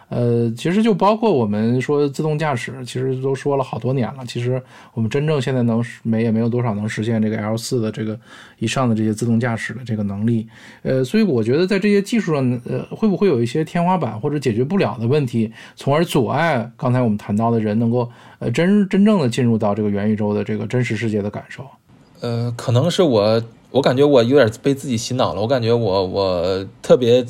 [0.08, 4.26] 呃，其实就包括我们说自动驾驶，其实都说了好多年了。
[4.28, 4.62] 其实
[4.94, 8.18] 我们真正现在能没也没有多少能实现这个 L 四的这个
[8.60, 10.48] 以上的这些自动驾驶的这个能力。
[10.84, 21.66] 呃，所以我觉得在这些技术上，呃，会不会有一些天花板或者解决不了的问题，从而阻碍刚才我们谈到的人能够呃真真正的进入到这个元宇宙的这个真实世界的感受？
[22.22, 23.42] 呃，可能是我。
[23.76, 25.42] 我感觉我有点被自己洗脑了。
[25.42, 27.26] 我感觉我我特别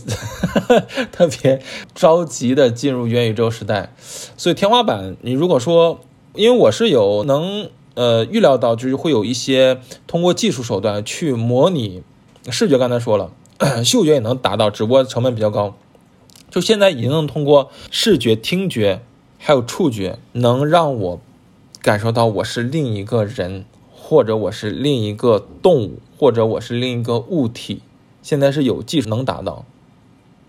[1.12, 1.60] 特别
[1.96, 3.92] 着急的进入元宇宙时代，
[4.38, 6.00] 所以天花板，你如果说，
[6.36, 12.04] 因为我是有能呃预料到，就是会有一些通过技术手段去模拟
[12.52, 13.32] 视觉，刚才说了，
[13.84, 15.76] 嗅觉也能达到，只不过成本比较高。
[16.52, 19.02] 就现在已经能通过视觉、听觉
[19.40, 21.20] 还有触觉，能让我
[21.82, 23.66] 感受到我是另一个人。
[24.08, 27.82] 或者我是另一个动物，或者我是另一个物体，
[28.22, 29.66] 现在是有技术能达到，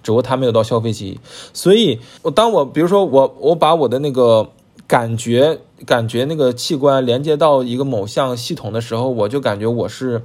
[0.02, 1.18] 只不过它没有到消费级。
[1.54, 4.50] 所以，我当我比如说我我把我的那个
[4.86, 10.20] 感觉感觉那个器官连接到一个某项系统的时候，我就感觉我是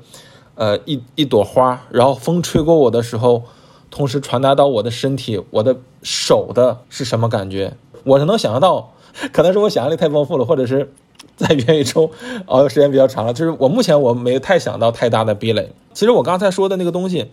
[0.56, 3.44] 呃一一朵花，然后风吹过我的时候，
[3.90, 7.78] 同时传达到我的身体，我的手的是什么感觉？
[8.04, 8.92] 我是能想象到，
[9.32, 10.92] 可能是我想象力太丰富了，或者是。
[11.38, 12.12] 在元宇宙
[12.46, 15.72] 熬的时间比较长了，就是我目前我没太想到太大的壁垒。
[15.92, 17.32] 其实我刚才说的那个东西，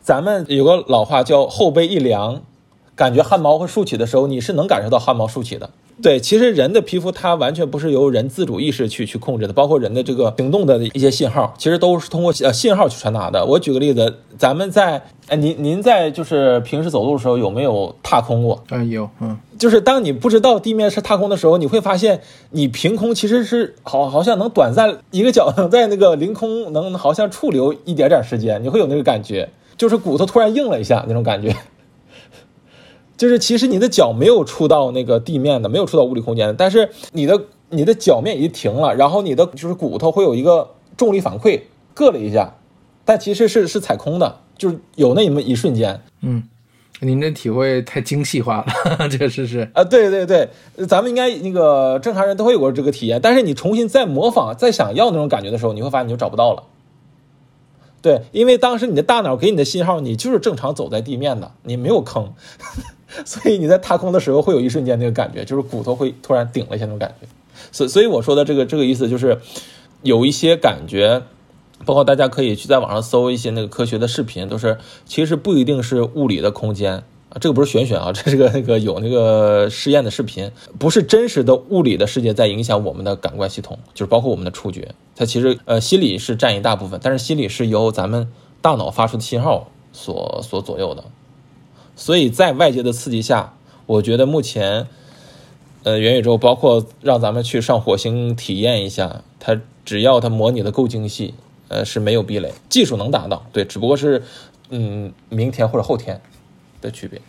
[0.00, 2.40] 咱们有个老话叫后背一凉，
[2.94, 5.68] 感觉汗毛会竖起的时候，你是能感受到汗毛竖起的。
[6.00, 13.44] 对，其实人的皮肤它完全不是由人自主意识去去控制的，包括人的这个行动的一些信号，其实都是通过呃信号去传达的。
[13.44, 18.62] 我举个例子，咱们在哎，您您在就是平时走路的时候有没有踏空过？
[18.70, 31.54] 嗯，有，嗯，就是当你不知道地面是踏空的时候，你会发现你凭空其实是好好像能短暂一个脚能在那个凌空能好像触留一点点时间，你会有那个感觉，就是骨头突然硬了一下那种感觉。
[33.18, 41.62] 就是其实你的脚没有触到那个地面的，没有触到物理空间，但是你的你的脚面已经停了，然后你的就是骨头会有一个重力反馈，
[41.96, 42.54] 硌了一下，
[43.04, 46.00] 但其实是是踩空的，就是有那么一瞬间。
[46.20, 46.44] 嗯，
[47.00, 48.64] 您这体会太精细化
[48.98, 50.48] 了， 确实是啊，对对对，
[50.86, 56.64] 咱们应该那个正常人都会有过这个体验，但是你重新再模仿、再想要那种感觉的时候，你会发现你就找不到了。
[58.00, 62.32] 对，因为当时你的大脑给你的信号，你就是正常走在地面的，你没有坑。
[63.24, 67.26] 所以你在踏空的时候会有一瞬间那个感觉，就是骨头会突然顶了一下那种感觉。
[67.72, 69.38] 所所以我说的这个这个意思就是，
[70.02, 71.22] 有一些感觉，
[71.84, 88.28] 包括大家可以去在网上搜一些那个科学的视频，都是其实不一定是物理的空间啊，这个不是玄学啊， 这是个那个有那个实验的视频，不是真实的物理的世界在影响我们的感官系统，就是包括我们的触觉，它其实呃心理是占一大部分，但是心理是由咱们
[88.60, 91.04] 大脑发出的信号所所左右的。
[91.96, 93.54] 所以在外界的刺激下，
[93.86, 94.86] 我觉得目前，
[95.82, 101.34] 呃，元宇宙包括让咱们去上火星体验一下，它只要它模拟的够精细，
[101.68, 104.22] 呃，是没有壁垒，技术能达到，对，只不过是，
[104.70, 106.20] 嗯，明天或者后天
[106.80, 107.20] 的区别。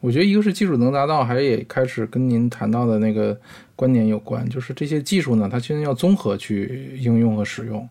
[0.00, 3.38] 我觉得一个是技术能达到，还也开始跟您谈到的那个
[3.76, 7.88] 观点有关，就是这些技术呢，它现在要综合去应用和使用。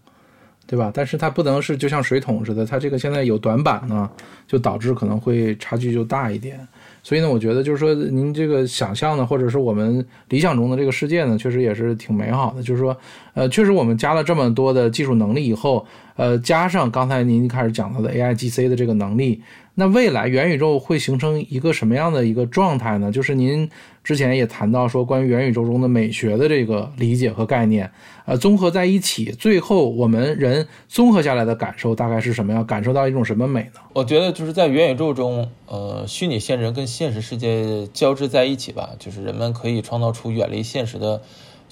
[0.70, 0.92] 对吧？
[0.94, 4.10] 但是它不能是就像水桶似的，它这个现在有短板呢，
[4.46, 6.68] 就导致可能会差距就大一点。
[7.04, 12.62] 所以呢，我觉得就是说，您这个想象呢，或者是我们理想中的这个世界呢，确实也是挺美好的。
[12.62, 12.96] 就是说，
[13.34, 19.42] 呃，确实我们加了这么多的技术能力以后，呃，加上刚才您开始讲到的 A I G C 的这个能力。
[19.80, 23.12] 那未来元宇宙会形成一个什么样的一个状态呢？
[23.12, 23.70] 就是您
[24.08, 27.92] 之前也谈到说，关于元宇宙中的美学的这个理解和概念，
[28.24, 32.66] 呃，综合在一起，最后我们人综合下来的感受大概是什么样？
[32.66, 33.82] 感受到一种什么美呢？
[33.92, 41.22] 我觉得就是在元宇宙中，呃，虚拟现实跟现实世界交织在一起吧，就是人们可以创造出远离现实的。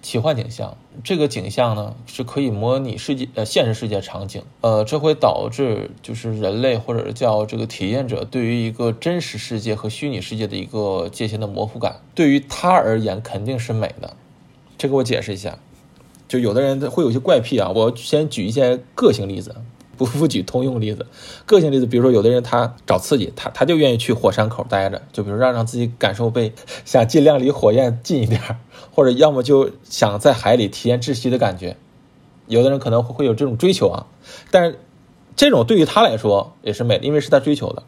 [0.05, 14.15] 奇幻景象，这个景象呢是可以模拟世界呃现实世界场景，呃，这会导致就是人类或者叫这个体验者对于一个真实世界和虚拟世界的一个界限的模糊感，对于他而言肯定是美的。
[14.77, 15.57] 这个我解释一下，
[16.27, 19.55] 就有的人会有些怪癖啊，我先举一些个性例子。
[19.97, 21.05] 不 不举通用例子，
[21.45, 26.53] 个性例子，比如说有的人他找刺激，他他就愿意去火山口待着，就比如让让自己感受被
[26.83, 28.41] 想尽量离火焰近一点，
[28.93, 31.77] 或者要么就想在海里体验窒息的感觉。
[32.47, 34.05] 有的人可能会会有这种追求啊，
[34.51, 34.79] 但是
[35.35, 37.83] 这种对于他来说也是美，因为是他追求的。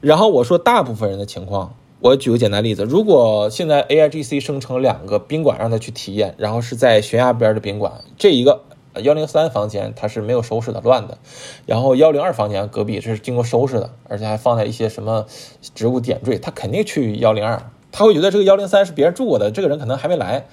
[0.00, 8.62] 然后我说大部分人的情况，我举个简单例子，如果现在 A I G C 生成两个宾馆让他去体验，然后是在悬崖边的宾馆，这一个。
[9.00, 11.18] 幺零三房间它是没有收拾的乱的，
[11.66, 15.26] 然后幺零二房间隔壁这是经过收拾的，而且还放在一些什么
[15.74, 20.46] 植物点缀，他肯定去幺零二，他会觉得这个幺零三是别人住过的，这个人可能还没来，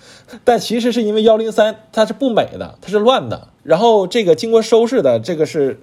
[0.44, 5.80] 但其实是因为幺零三它是不美的，它是乱的，然后这个经过收拾的这个是，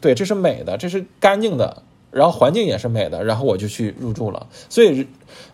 [0.00, 5.06] 对，这是美的，这是干净的，然后环境也是美的，然后我就去入住了，所以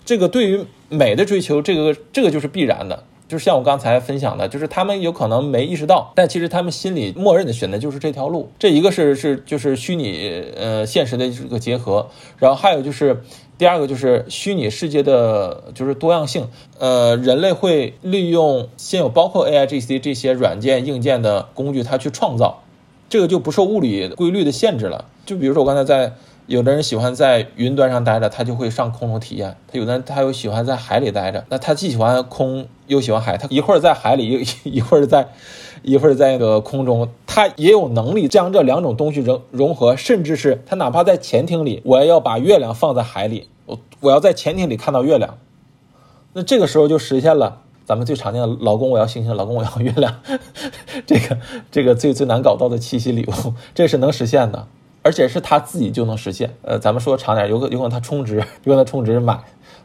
[0.04, 3.02] 这个对于美的追求，这个这个就是必然的。
[3.28, 8.50] 就是像我刚才分享的，就是他们有可能没意识到，但其实他们心里默认的选的就是这条路。
[8.58, 12.08] 这一个是是就是虚拟呃现实的这个结合，
[12.38, 13.22] 然后还有就是
[13.58, 16.48] 第二个就是虚拟世界的就是多样性。
[16.78, 22.62] 呃，人类会利用现有包括 A I G C 这些软件硬件的工具，它去创造，
[23.08, 25.06] 这个就不受物理规律的限制了。
[25.24, 26.12] 就比如说我刚才在。
[26.46, 35.28] 有的人喜欢在云端上待着，他就会上空中体验；他有的人他又喜欢在海里待着，那他既喜欢空又喜欢海，他一会儿在海里，一 一会儿在，
[35.82, 45.38] 一会儿在那个空中，他也有能力将这两种东西融融合，甚至是他哪怕在潜艇里，我也要把月亮放在海里，我我要在潜艇里看到月亮，
[46.34, 50.20] 那这个时候就实现了咱们最常见的“老公我要星星，老公我要月亮”，
[51.06, 51.38] 这个
[51.72, 54.68] 这个最最难搞到的七夕礼物，这是能实现的。
[55.06, 59.38] 而且是他自己就能实现，呃，咱们说长点，有可有可能他充值，有可能充值买，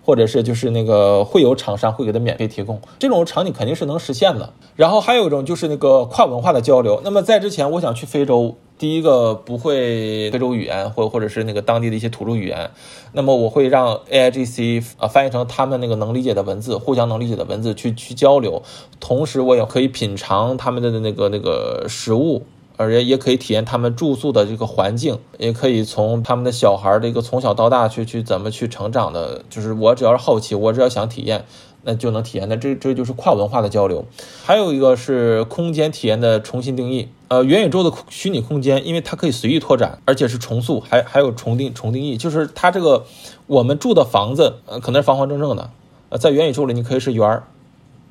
[0.03, 4.51] 或者是就是那个会有厂商会给他免费提供，这种场景肯定是能实现的。
[4.75, 6.99] 然后还有一种就是那个跨文化的交流。
[7.03, 12.71] 那么在之前，我想去非洲，第一个不会非洲语言，或或者是那个当地的一些土著语言，
[13.13, 18.63] 那么我会让 A I G C 啊翻译成他们那个能理解的文字，互相能理解的文字去去交流，
[18.99, 22.41] 同时我也可以品尝他们的那个那个食物。
[22.81, 31.45] 而且也可以体验他们住宿的这个环境，也可以从他们的小孩的一个从小到大去去怎么去成长的，就是我只要是好奇，我只要想体验，
[31.83, 32.49] 那就能体验。
[32.49, 34.05] 那这这就是跨文化的交流。
[34.43, 37.09] 还有一个是空间体验的重新定义。
[37.27, 43.05] 呃，元宇宙的虚拟空间，因为它可以随意拓展，而且是重塑，还还有重定重定义，就是它这个
[43.47, 45.69] 我们住的房子，呃，可能是方方正正的，
[46.09, 47.43] 呃，在元宇宙里你可以是圆儿。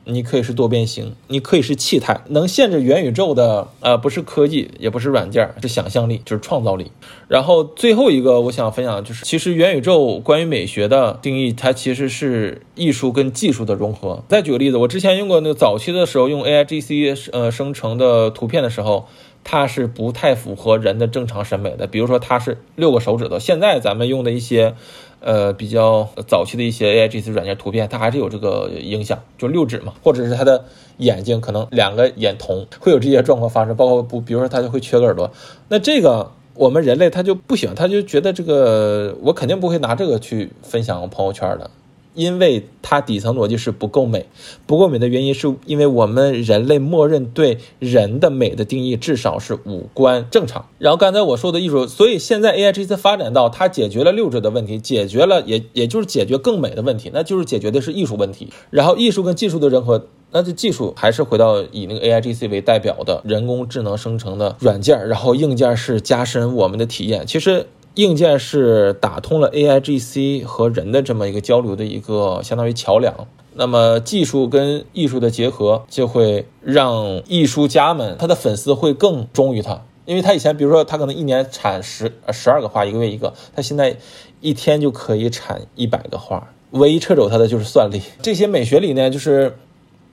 [0.04, 6.90] 你可以是多边形，你可以是气态，能限制元宇宙的，呃，不是科技，也不是软件，是想象力，就是创造力。
[7.28, 14.24] 然后最后一个我想分享的就是，其实元宇宙关于美学的定义，它其实是艺术跟技术的融合。
[14.28, 19.06] 再举个例子，我之前用过那个早期的时候用 A I G C 呃生成的图片的时候，
[19.44, 24.74] 它是不太符合人的正常审美的，比如说它是六个手指头，现在咱们用的一些。
[25.20, 30.64] 呃，比较早期的一些 A I G C 软件图片，它还是有这个影响，就六指嘛，或者是它的
[30.96, 35.30] 眼睛可能两个眼瞳会有这些状况发生，包括不，比如说它就会缺个耳朵，
[35.68, 41.70] 那这个我们人类他就不行，他就觉得这个我肯定不会拿这个去分享朋友圈的，
[42.14, 44.26] 因为它底层逻辑是不够美，
[44.66, 50.66] 不够美的原因是因为我们人类默认对人的美的定义至少是五官正常。
[50.78, 58.52] 然后刚才我说的艺术，所以现在 AI 这次发展到它解决了六者的问题，解决了也也就是解决更美的问题，那就是解决的是艺术问题。
[58.70, 67.26] 然后艺术跟技术的融合，那这技术还是回到以那个 AIGC 为代表的人工智能生成的软件，然后硬件是加深我们的体验。
[67.26, 67.66] 其实。
[68.00, 83.98] 硬件是打通了 AIGC 和人的这么一个交流的一个相当于桥梁，那么技术跟艺术的结合就会让艺术家们他的粉丝会更忠于他，因为他以前比如说他可能一年产十十二个画，一个月一个，他现在
[84.40, 88.00] 一天就可以产一百个画，唯一掣肘他的就是算力。
[88.22, 89.58] 这些美学理念就是，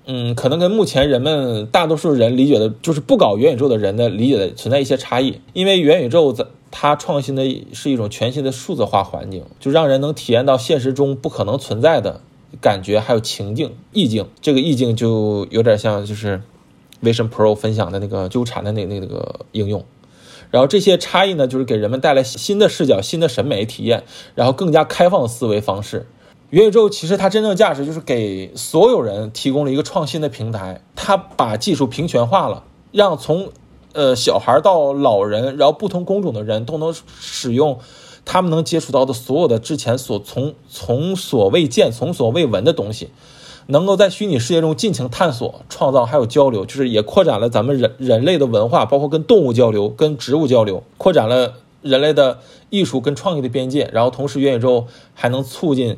[0.08, 6.46] 嗯，可能跟目前人们大多数人理解的，就是不搞元宇宙的人的理解的存在一些差异，因为元宇宙在。
[6.80, 12.21] 它创新的是一种全新的数字化环境，就让人能体验到现实中不可能存在的
[12.61, 14.28] 感觉，还有情境、意境。
[14.41, 16.39] 这个意境就有点像就是
[17.01, 19.84] Vision Pro 分享的那个纠缠的那那个应用。
[20.51, 24.03] 然后这些差异呢，就是给人们带来新的视角、新的审美体验，
[24.36, 26.05] 然后更加开放的思维方式。
[26.51, 33.49] 元宇宙其实它真正的价值就是给所有人提供了一个创新的平台，它把技术平权化了，让从
[33.94, 37.80] 呃，小孩到老人，然后不同工种的人都能使用
[38.26, 43.10] 他们能接触到的所有的之前所从从所未见、从所未闻的东西，
[43.68, 53.90] 能够在虚拟世界中尽情探索、创造，还有交流，就是也扩展了咱们人人类的文化，包括跟动物交流、跟植物交流，扩展了人类的艺术跟创意的边界。
[53.94, 55.98] 然后同时，元宇宙还能促进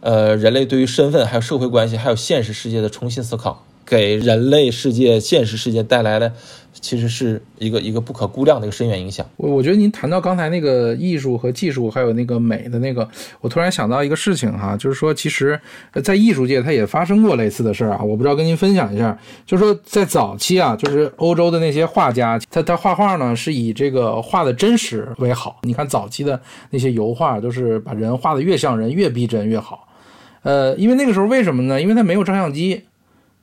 [0.00, 6.32] 呃人类对于身份、还有社会关系、还有现实世界的重新思考，给人类世界、现实世界带来了。
[6.80, 9.24] 其实是一个一个不可估量的一个深远影响。
[9.36, 13.08] 我我觉得您谈到刚才那个艺术和技术，还有那个美的那个，
[13.40, 15.60] 我突然想到一个事情哈，就是说，其实，
[16.02, 18.02] 在艺术界它也发生过类似的事儿啊。
[18.02, 25.58] 我不知道跟您分享一下，就是说，在早期啊，就是欧洲的那些画家，他他画画呢是以这个画的真实为好。
[25.62, 29.86] 你看早期的那些油画，都是把人画的越像人越逼真越好。
[30.42, 31.80] 呃，因为那个时候为什么呢？
[31.80, 32.82] 因为他没有照相机。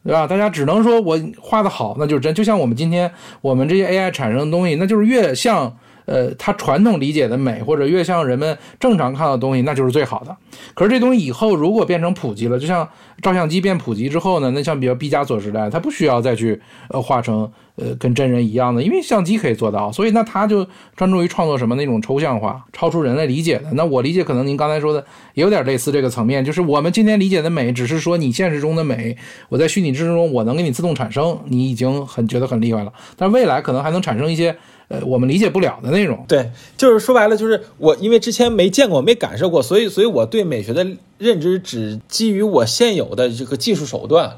[0.05, 0.25] 对吧？
[0.25, 2.33] 大家只能说我画的好，那就是真。
[2.33, 5.75] 就像我们今天我们这些 AI 产生的东西，那就是越像。
[6.05, 10.35] 呃，它传统理解的美，或者越像人们正常看到的东西，那就是最好的。
[10.73, 12.87] 可是这东西以后如果变成普及了，就像
[13.21, 19.91] 照相机变普及之后呢，那像比如毕加索时代，他不需要再去呃画成呃跟真人一样的，因为相机可以做到。
[19.91, 23.71] 所以那他就专注于创作什么那种抽象化、超出人类理解的。
[23.73, 25.03] 那我理解可能您刚才说的
[25.33, 29.17] 也有点类似这个层面，就是我们今天理解的美，只是说你现实中的美，
[29.49, 32.93] 我在虚拟之中我能给你自动产生，你已经很觉得很厉害了。
[33.17, 34.55] 但未来可能还能产生一些。
[34.87, 40.85] 呃，我们理解不了的内容，对，就是说白了，就是我因为之前没见过，没感受过，所以，所以我对美学的
[41.17, 44.37] 认知只基于我现有的这个技术手段。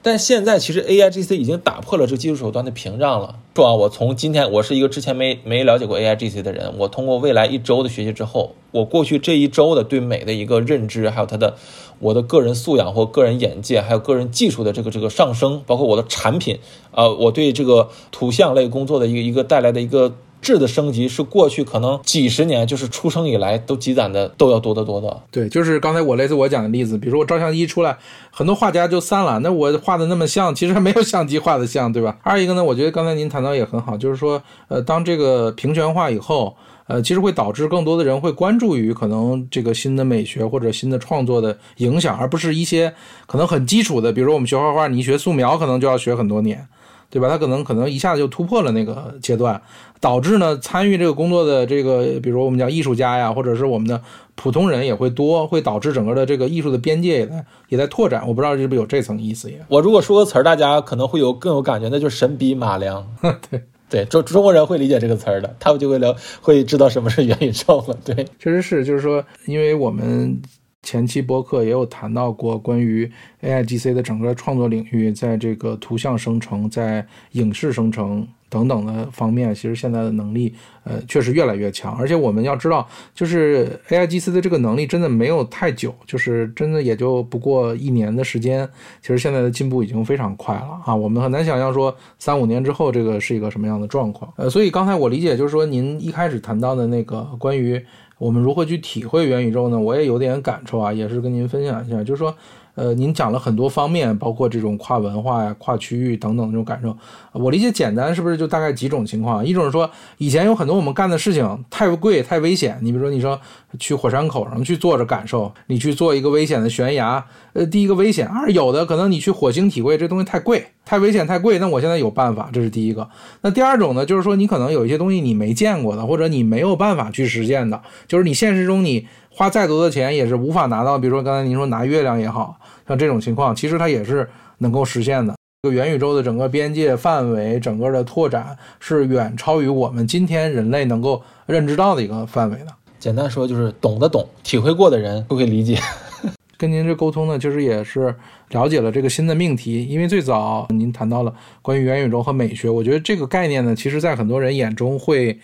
[0.00, 3.34] 但现在其实 A I G C 已经打破了这技术手段的屏障了。
[3.54, 11.56] 说啊，我从今天，我是一个之前没没了解过 A I G C 的人，我通过未来一周的学习之后，我过去这一周的对美的一个认知，还有它的
[11.98, 16.58] 我的个人素养或个人眼界，还有个人技术的这个这个上升，包括我的产品，
[16.92, 20.14] 呃，我对这个图像类工作的一个一个带来的一个。
[20.40, 25.20] 质的升级是过去可能几十年，就是出生以来都积攒的都要多得多的。
[25.32, 27.98] 对，就是刚才我类似我讲的例子，比如说我照相机出来，
[28.30, 29.40] 很多画家就散了。
[29.40, 32.16] 那我画的那么像，其实没有相机画的像，对吧？
[32.22, 36.54] 二一个呢，我觉得刚才您谈到也很好，就是说，呃，当这个平权化以后，
[36.88, 42.92] 呃，其实会导致更多的人会关注于可能这个新的美学或者新的创作的影响，而不是一些
[43.26, 46.66] 可能很基础的，比如说我们学画画，你学素描可能就要学很多年。
[47.10, 47.26] 对吧？
[47.26, 49.58] 他可能可能一下子就突破了那个阶段，
[49.98, 53.98] 导致呢参与这个工作的这个，比如我们讲艺术家呀，或者是我们的
[54.34, 58.28] 普通人也会多，会导致整个的这个艺术的边界也在也在拓展。
[58.28, 59.58] 我不知道是不是有这层意思也。
[59.68, 63.08] 我如果说个词儿，大家可能会有更有感觉，那就是神笔马良。
[63.50, 67.98] 对对，中中国人会理解这个词儿的，他们就会聊，会知道什么是元宇宙了。
[68.04, 70.40] 对，确实是，就是说，因为我们。
[70.88, 73.04] 前期播客也有谈到过关于
[73.42, 81.94] A I G C 的整个创作领域，在这个图像生成、在影视生成等等的方面，其实现在的能力，呃，确实越来越强。
[81.98, 88.66] 而且我们要知道，就是 A I G C 的这个能力真的没有太久，就是真的也就不过一年的时间。
[89.02, 94.32] 其实现在的进步已经非常快了啊，我们很难想象说三五年之后这个是一个什么样的状况。
[94.36, 97.84] 呃，所以刚才我理解就是说，您一开始谈到的那个关于。
[98.18, 99.78] 我们如何去体会元宇宙呢？
[99.78, 102.34] 我也有点感触啊，也是跟您分享一下，就是说，
[102.74, 106.96] 呃，您讲了很多方面，包括这种跨文化呀、跨区域等等这种感受。
[107.32, 109.44] 我理解简单是不是就大概几种情况？
[109.46, 109.88] 一种是说，
[110.18, 112.76] 以前有很多我们干的事情太贵、太危险。
[112.82, 113.40] 你比如说，你说
[113.78, 121.58] 去火山口上去坐着感受，你去做一个危险的悬崖，呃，第一个危险；二有的可能你去火星体会这东西太贵、太危险、太贵。
[121.58, 123.08] 那我现在有办法，这是第一个。
[123.42, 130.98] 那第二种呢，就是说你可能有一些东西你没见过的，或者你没有办法去实现的，就是你现实中你花再多的钱也是无法拿到。
[130.98, 132.56] 比如说刚才您说拿月亮也好。
[132.88, 134.26] 像这种情况，其实它也是
[134.60, 135.34] 能够实现的。
[135.62, 142.68] 这个元宇宙的整个边界范围、整个的拓展是远超于我们今天人类能够认知到的一个范围的。
[142.98, 145.78] 简单说，就是懂得懂、体会过的人都会理解。
[146.58, 148.12] 跟您这沟通呢，其实也是
[148.48, 149.84] 了解了这个新的命题。
[149.84, 151.32] 因为最早您谈到了
[151.62, 155.38] 关于元宇宙和美学，我觉得这个概念呢，其实在很多人眼中会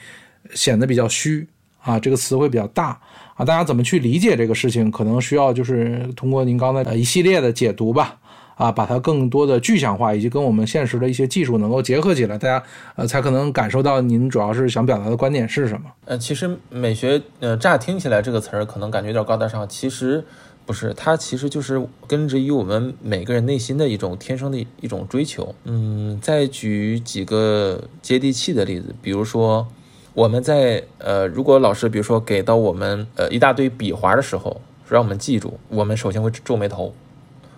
[0.55, 1.47] 显得比较虚
[1.81, 3.01] 啊，这个词会比较大。
[3.37, 8.17] 啊，大家怎么去理解这个事情，可能需要就是通过您刚才呃一系列的解读吧，
[8.57, 12.63] 啊，把它更多的具象化，以及跟我们现实的一些技术能够结合起来，大家
[12.97, 15.91] 呃才可能感受到您主要是想表达的观点是什么。
[16.05, 20.25] 呃，其实美学呃乍听起来这个词儿可能感觉有点高大上，其实
[20.67, 25.55] 不是，它其实就是根植于我们每个人内心的一种天生的一种追求。
[25.65, 29.67] 嗯，再举几个接地气的例子，比如说。
[30.15, 36.95] 我们在呃，如果老师比如说给到我们呃一大堆笔划的时候，让我们记住，我们首先会皱眉头，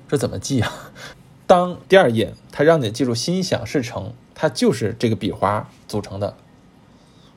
[0.09, 0.73] 这怎么记啊？
[1.47, 6.35] 当第二页他让你记住“心想事成”，它就是这个笔划组成的，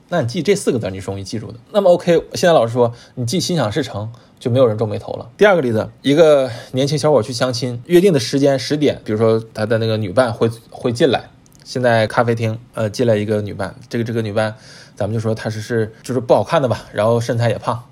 [0.09, 1.59] 那你记这四个字，你是容易记住的。
[1.71, 5.29] 那么 OK，现在老师说你记“心想事成”，就没有人皱眉头了。
[5.37, 11.29] 第二个例子，一个年轻小伙去相亲，约定的时间十点，比如说他的那个女伴会会进来，
[11.63, 14.55] 现在咖啡厅呃进来一个女伴，这个这个女伴。
[14.95, 17.85] 咱们就说她是是就是不好看的吧，然后身材也胖，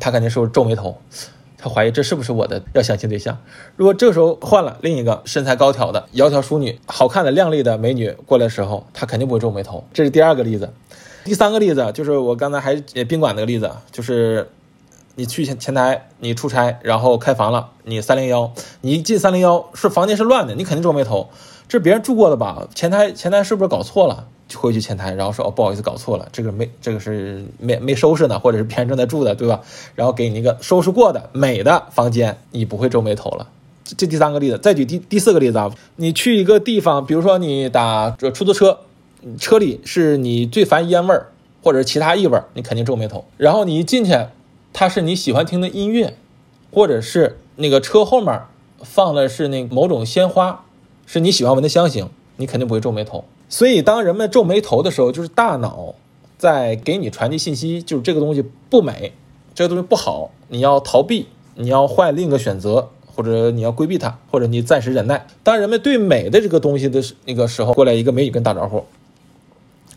[0.00, 1.00] 他肯定是皱眉头，
[1.64, 3.38] 他怀疑这是不是我的要相亲对象。
[3.74, 9.82] 如果这时候换了另一个身材高挑的窈窕淑女、好看的靓丽的美女过来的时候，他肯定不会皱眉头。
[9.90, 10.74] 这是第二个例子。
[11.24, 12.74] 第三个例子就是我刚才还
[13.08, 14.50] 宾馆那个例子，就是
[15.14, 18.52] 你去前前台你出差，然后开房了，你三零幺，
[18.82, 21.30] 你一进三零幺是房间是乱的，你肯定皱眉头，
[21.66, 22.68] 这别人住过的吧？
[22.74, 24.28] 前台前台是不是搞错了？
[24.54, 29.60] 就回去前台，然后说哦，不好意思，搞错了，这个没，这个是没没收拾呢，或者是别人正在住的，对吧？
[29.96, 33.48] 然后给你一个收拾过的美的房间，你不会皱眉头了。
[33.84, 38.78] 这第三个例子，再举第第四个例子啊，你去一个地方，比如说你打这出租车，
[39.38, 41.32] 车里是你最烦烟味儿
[41.62, 43.24] 或者其他异味，你肯定皱眉头。
[43.36, 44.26] 然后你一进去，
[44.72, 46.14] 它是你喜欢听的音乐，
[46.72, 48.40] 或者是那个车后面
[48.82, 50.64] 放的是那某种鲜花，
[51.06, 53.24] 是你喜欢闻的香型，你肯定不会皱眉头。
[53.48, 55.94] 所以，当人们皱眉头的时候，就是大脑
[56.38, 59.12] 在给你传递信息，就是这个东西不美，
[59.54, 65.26] 这个东西不好，你要逃避，你要换另一个选择，或者你要规避它，或者你暂时忍耐。
[65.42, 68.84] 当人们对美的这个东西的那个时候，过来一个美女跟打招呼。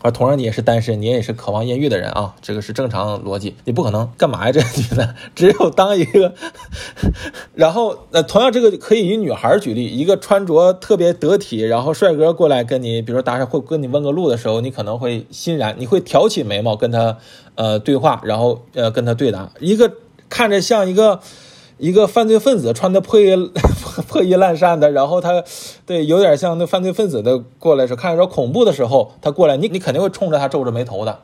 [0.00, 3.56] 而同样，你也是单身，你也是渴望艳遇的人啊，这个是正常逻辑。
[3.64, 4.52] 你不可能干嘛呀？
[4.52, 6.34] 这女的只有当一个，
[7.54, 17.18] 然后呃，同样这个可以以女孩举例，一个穿着特别得体，然后帅哥过来跟你，比如说搭讪或跟你问个路的时候，你可能会欣然，你会挑起眉毛跟他
[17.56, 19.50] 呃对话，然后呃跟他对答。
[19.58, 19.92] 一个
[20.28, 21.20] 看着像一个。
[21.78, 23.50] 一个犯罪分子穿的破衣
[24.06, 25.42] 破衣烂衫的，然后他，
[25.86, 31.20] 对，有点像那犯罪分子的过来时候，看着恐怖的时候，他过来，你你肯定会冲着他皱着眉头的。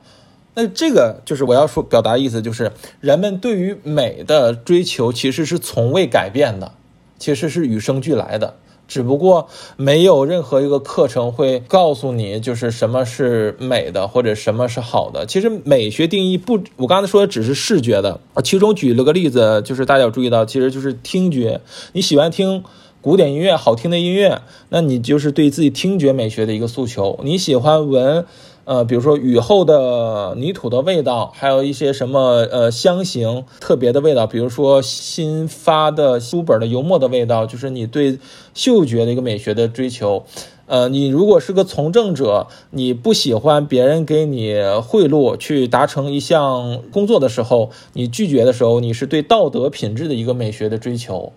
[0.55, 6.73] 那这个就是我要说表达意思，就是人们对于美的追求其实是从未改变的，
[7.19, 8.55] 其实是与生俱来的。
[8.87, 15.27] 只不过没有任何一个课程会告诉你，就是什么是美的，或者什么是好的。
[15.27, 18.21] 其实美学定义不，我刚才说的只是视觉的。
[18.43, 21.61] 其中举了个例子，就是大家有注意到，其实就是听觉。
[21.93, 22.63] 你喜欢听
[23.01, 27.19] 古典音乐，好听的音乐，那你就是对自己听觉美学的一个诉求。
[27.23, 28.27] 你喜欢闻。
[28.65, 38.19] 呃，比如说雨后的泥土的味道，还有一些什么呃香型特别的味道，比如说新发的书本的油墨的味道，就是你对
[38.55, 40.25] 嗅觉的一个美学的追求。
[40.67, 51.35] 呃，你如果是个从政者，你不喜欢别人给你贿赂去达成一项工作的时候，你拒绝的时候，你是对道德品质的一个美学的追求。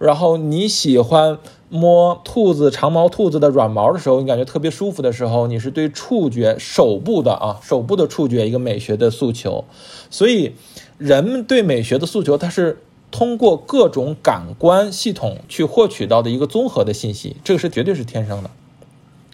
[0.00, 1.38] 然后你喜欢
[1.68, 9.66] 摸兔子长毛兔子的软毛的时候，你感觉特别舒服的时候，你是对触觉手部的啊手部的触觉一个美学的诉求。
[10.08, 10.54] 所以，
[10.96, 12.78] 人们对美学的诉求，它是
[13.10, 18.50] 通过各种感官系统去获取到的一个综合的信息，这个是绝对是天生的。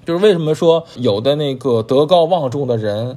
[0.04, 3.16] 就是为什么说有的那个德高望重的人，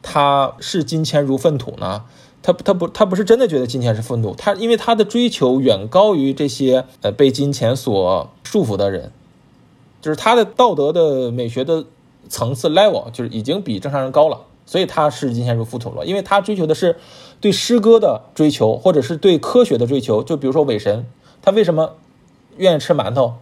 [0.00, 2.04] 他视金钱如粪土呢？
[2.42, 9.12] 他他不他不是真的觉得金钱是愤怒，他因为他的追求远高于这些呃被金钱所束缚的人，
[10.00, 11.84] 就是他的道德的美学的
[12.30, 16.96] 层次 level 就是已经比正常人高了，所以他是金钱如粪土了，因为他追求的是
[17.42, 21.04] 对诗歌的追求，或者是对科学的追求，就比如说伪神，
[21.42, 21.96] 他为什么
[22.56, 23.34] 愿意吃馒头？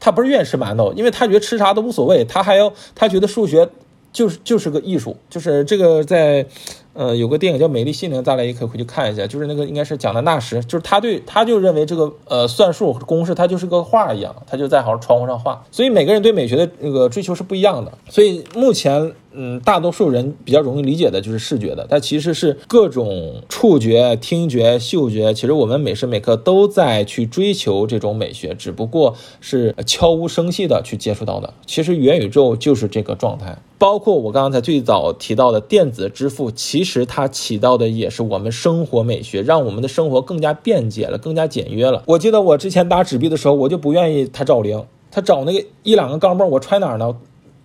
[0.00, 3.68] 他不是愿意吃馒头，因为他觉得吃啥都无所谓，他还要他觉得数学
[4.12, 6.46] 就是就是个艺术，就是这个在。
[6.94, 9.26] 呃，有个电影叫《美丽心灵》，大家也可以回去看一下。
[9.26, 15.64] 就是那个应该是讲的纳什，就是他对他就认为这个呃算术公式，他就是个画一样，他就在好像窗户上画。
[15.70, 17.92] 所以每个人对美学的那个追求是不一样的。
[18.08, 19.12] 所以目前。
[19.34, 25.32] 嗯，大多数人比较容易理解的就是视觉的，但其实是各种触觉、听觉、嗅觉。
[25.32, 31.54] 其实我们每时每刻都在去追求这种美学，只不过是悄无声息的去接触到的。
[31.66, 42.02] 其实元宇宙就是这个状态，包括我刚才最早提到的电子支付，其实它起到的也是我们生活美学，让我们的生活更加便捷了，更加简约了。
[42.06, 47.14] 我记得我之前打纸币的时候，我就不愿意它找零，它找那个一两个钢镚，我揣哪儿呢？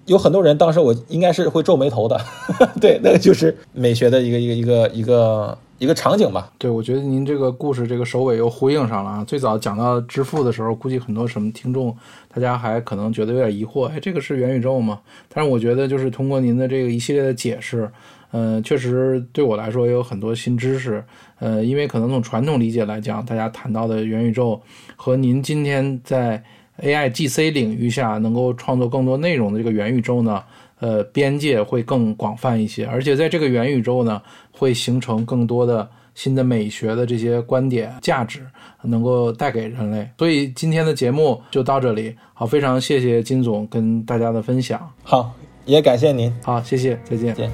[0.08, 2.20] 有很多人，当时我应该是会皱眉头的，
[2.82, 6.52] 对，那个就是美学的一个一个一个一个一个场景吧。
[6.58, 9.24] 对，我觉得您这个故事这个首尾又呼应上了啊。
[9.26, 11.96] 最早讲到支付的时候，估计很多什么听众，
[12.34, 15.00] 大家还可能觉得有点疑惑，哎，这个是元宇宙吗？
[15.28, 17.92] 但是我觉得就是通过您的这个一系列的解释，
[18.32, 21.04] 嗯，确实对我来说也有很多新知识。
[21.40, 24.62] 呃，因为可能从传统理解来讲，大家谈到的元宇宙
[24.96, 26.42] 和您今天在。
[26.82, 30.44] AI GC 领域下能够创作更多内容的这个元宇宙呢，
[30.80, 34.22] 呃，边界会更广泛一些，而且在这个元宇宙呢，
[34.52, 38.46] 会形成更多的新的美学的这些观点价值，
[38.84, 40.08] 能够带给人类。
[40.18, 44.92] 所以今天的节目就到这里，好，非常谢谢金总跟大家的分享。
[45.04, 45.34] 好，
[45.66, 46.32] 也感谢您。
[46.44, 47.34] 好，谢谢，再见。
[47.36, 47.52] 见。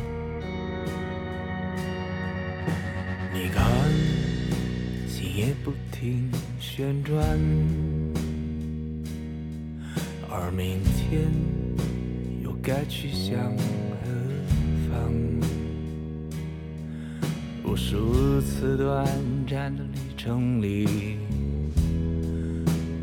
[3.34, 3.64] 你看，
[5.08, 7.22] 心也不停旋转。
[10.56, 11.32] 明天
[12.44, 14.06] 又该去向何
[14.88, 15.12] 方？
[17.64, 19.04] 无数次短
[19.48, 21.18] 暂的旅程里，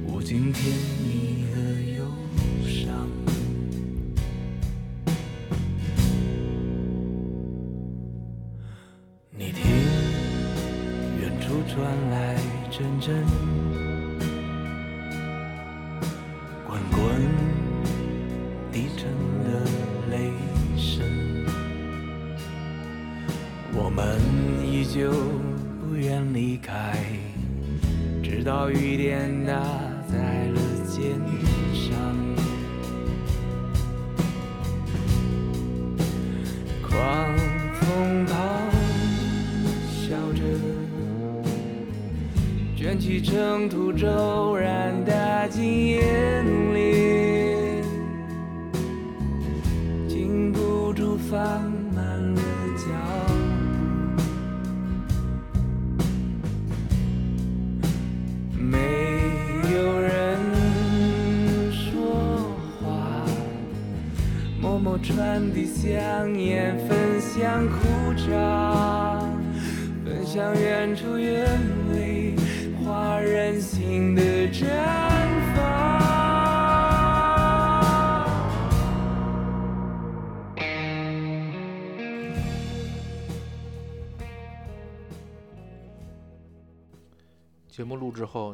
[0.06, 0.72] 无尽甜
[1.02, 1.60] 蜜和
[1.98, 2.04] 忧
[2.64, 3.08] 伤。
[9.36, 9.72] 你听，
[11.20, 12.36] 远处传来
[12.70, 13.69] 阵阵。
[24.92, 25.08] 就
[25.80, 26.96] 不愿离开，
[28.24, 29.54] 直到雨点打
[30.10, 31.49] 在了肩。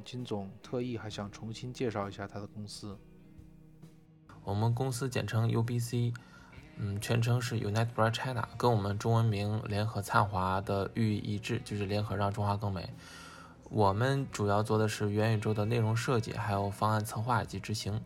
[0.06, 2.96] 金总特意还想重新介绍一下他的公司。
[4.44, 6.14] 我们公司简称 UBC。
[6.78, 12.90] 嗯，全称是 Unite Bright China，跟我们中文名联合灿华的寓意一致，就是联合让中华更美。
[13.70, 18.02] 我们主要做的是元宇宙的内容设计，还有方案策划以及执行。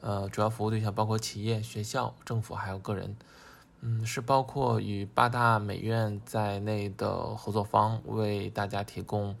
[0.00, 3.14] 呃，主要服务对象包括企业、学校、政府还有个人。
[3.82, 9.36] 嗯，是包括与八大美院在内的合作方，为大家提供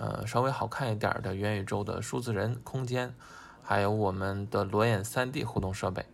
[0.00, 3.14] 呃稍微好看一点的元宇宙的数字人空间，
[3.62, 6.06] 还有我们的裸眼 3D 互动设备。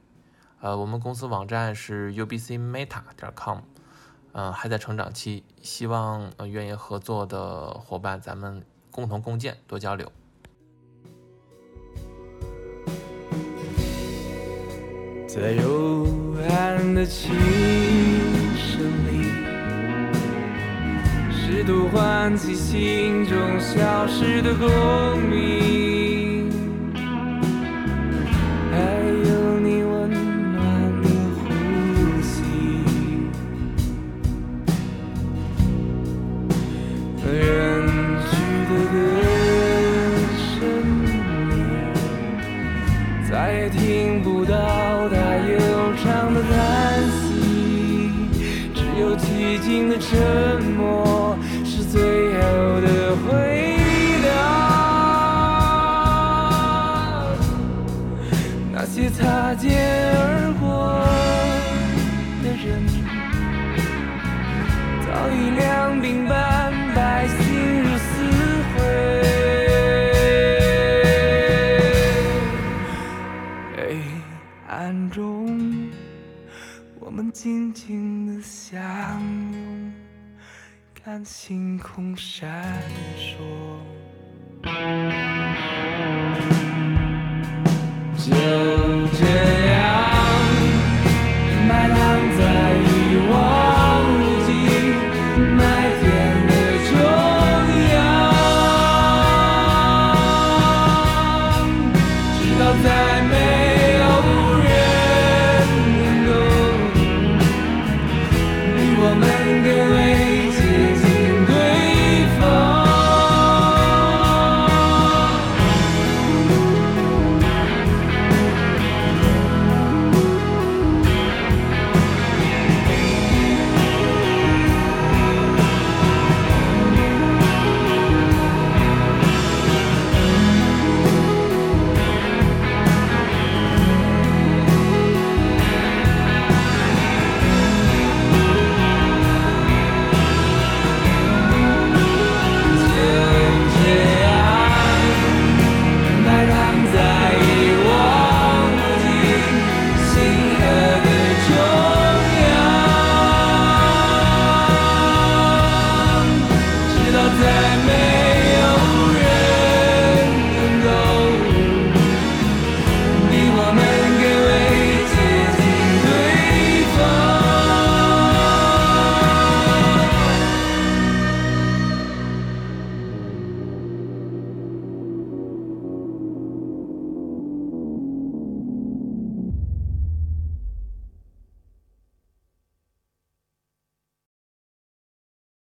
[0.61, 3.59] 呃，我们公司网站是 ubcmeta 点 com，
[4.33, 10.11] 嗯，还在成长期，希望呃愿意合作的伙伴咱们共同共建，多交流。
[15.29, 16.07] 在幽
[16.49, 17.31] 暗的琴
[21.49, 25.96] 试图唤起心中消失的共鸣。
[81.17, 82.47] 看星空闪
[83.17, 83.39] 烁。
[88.19, 89.46] 就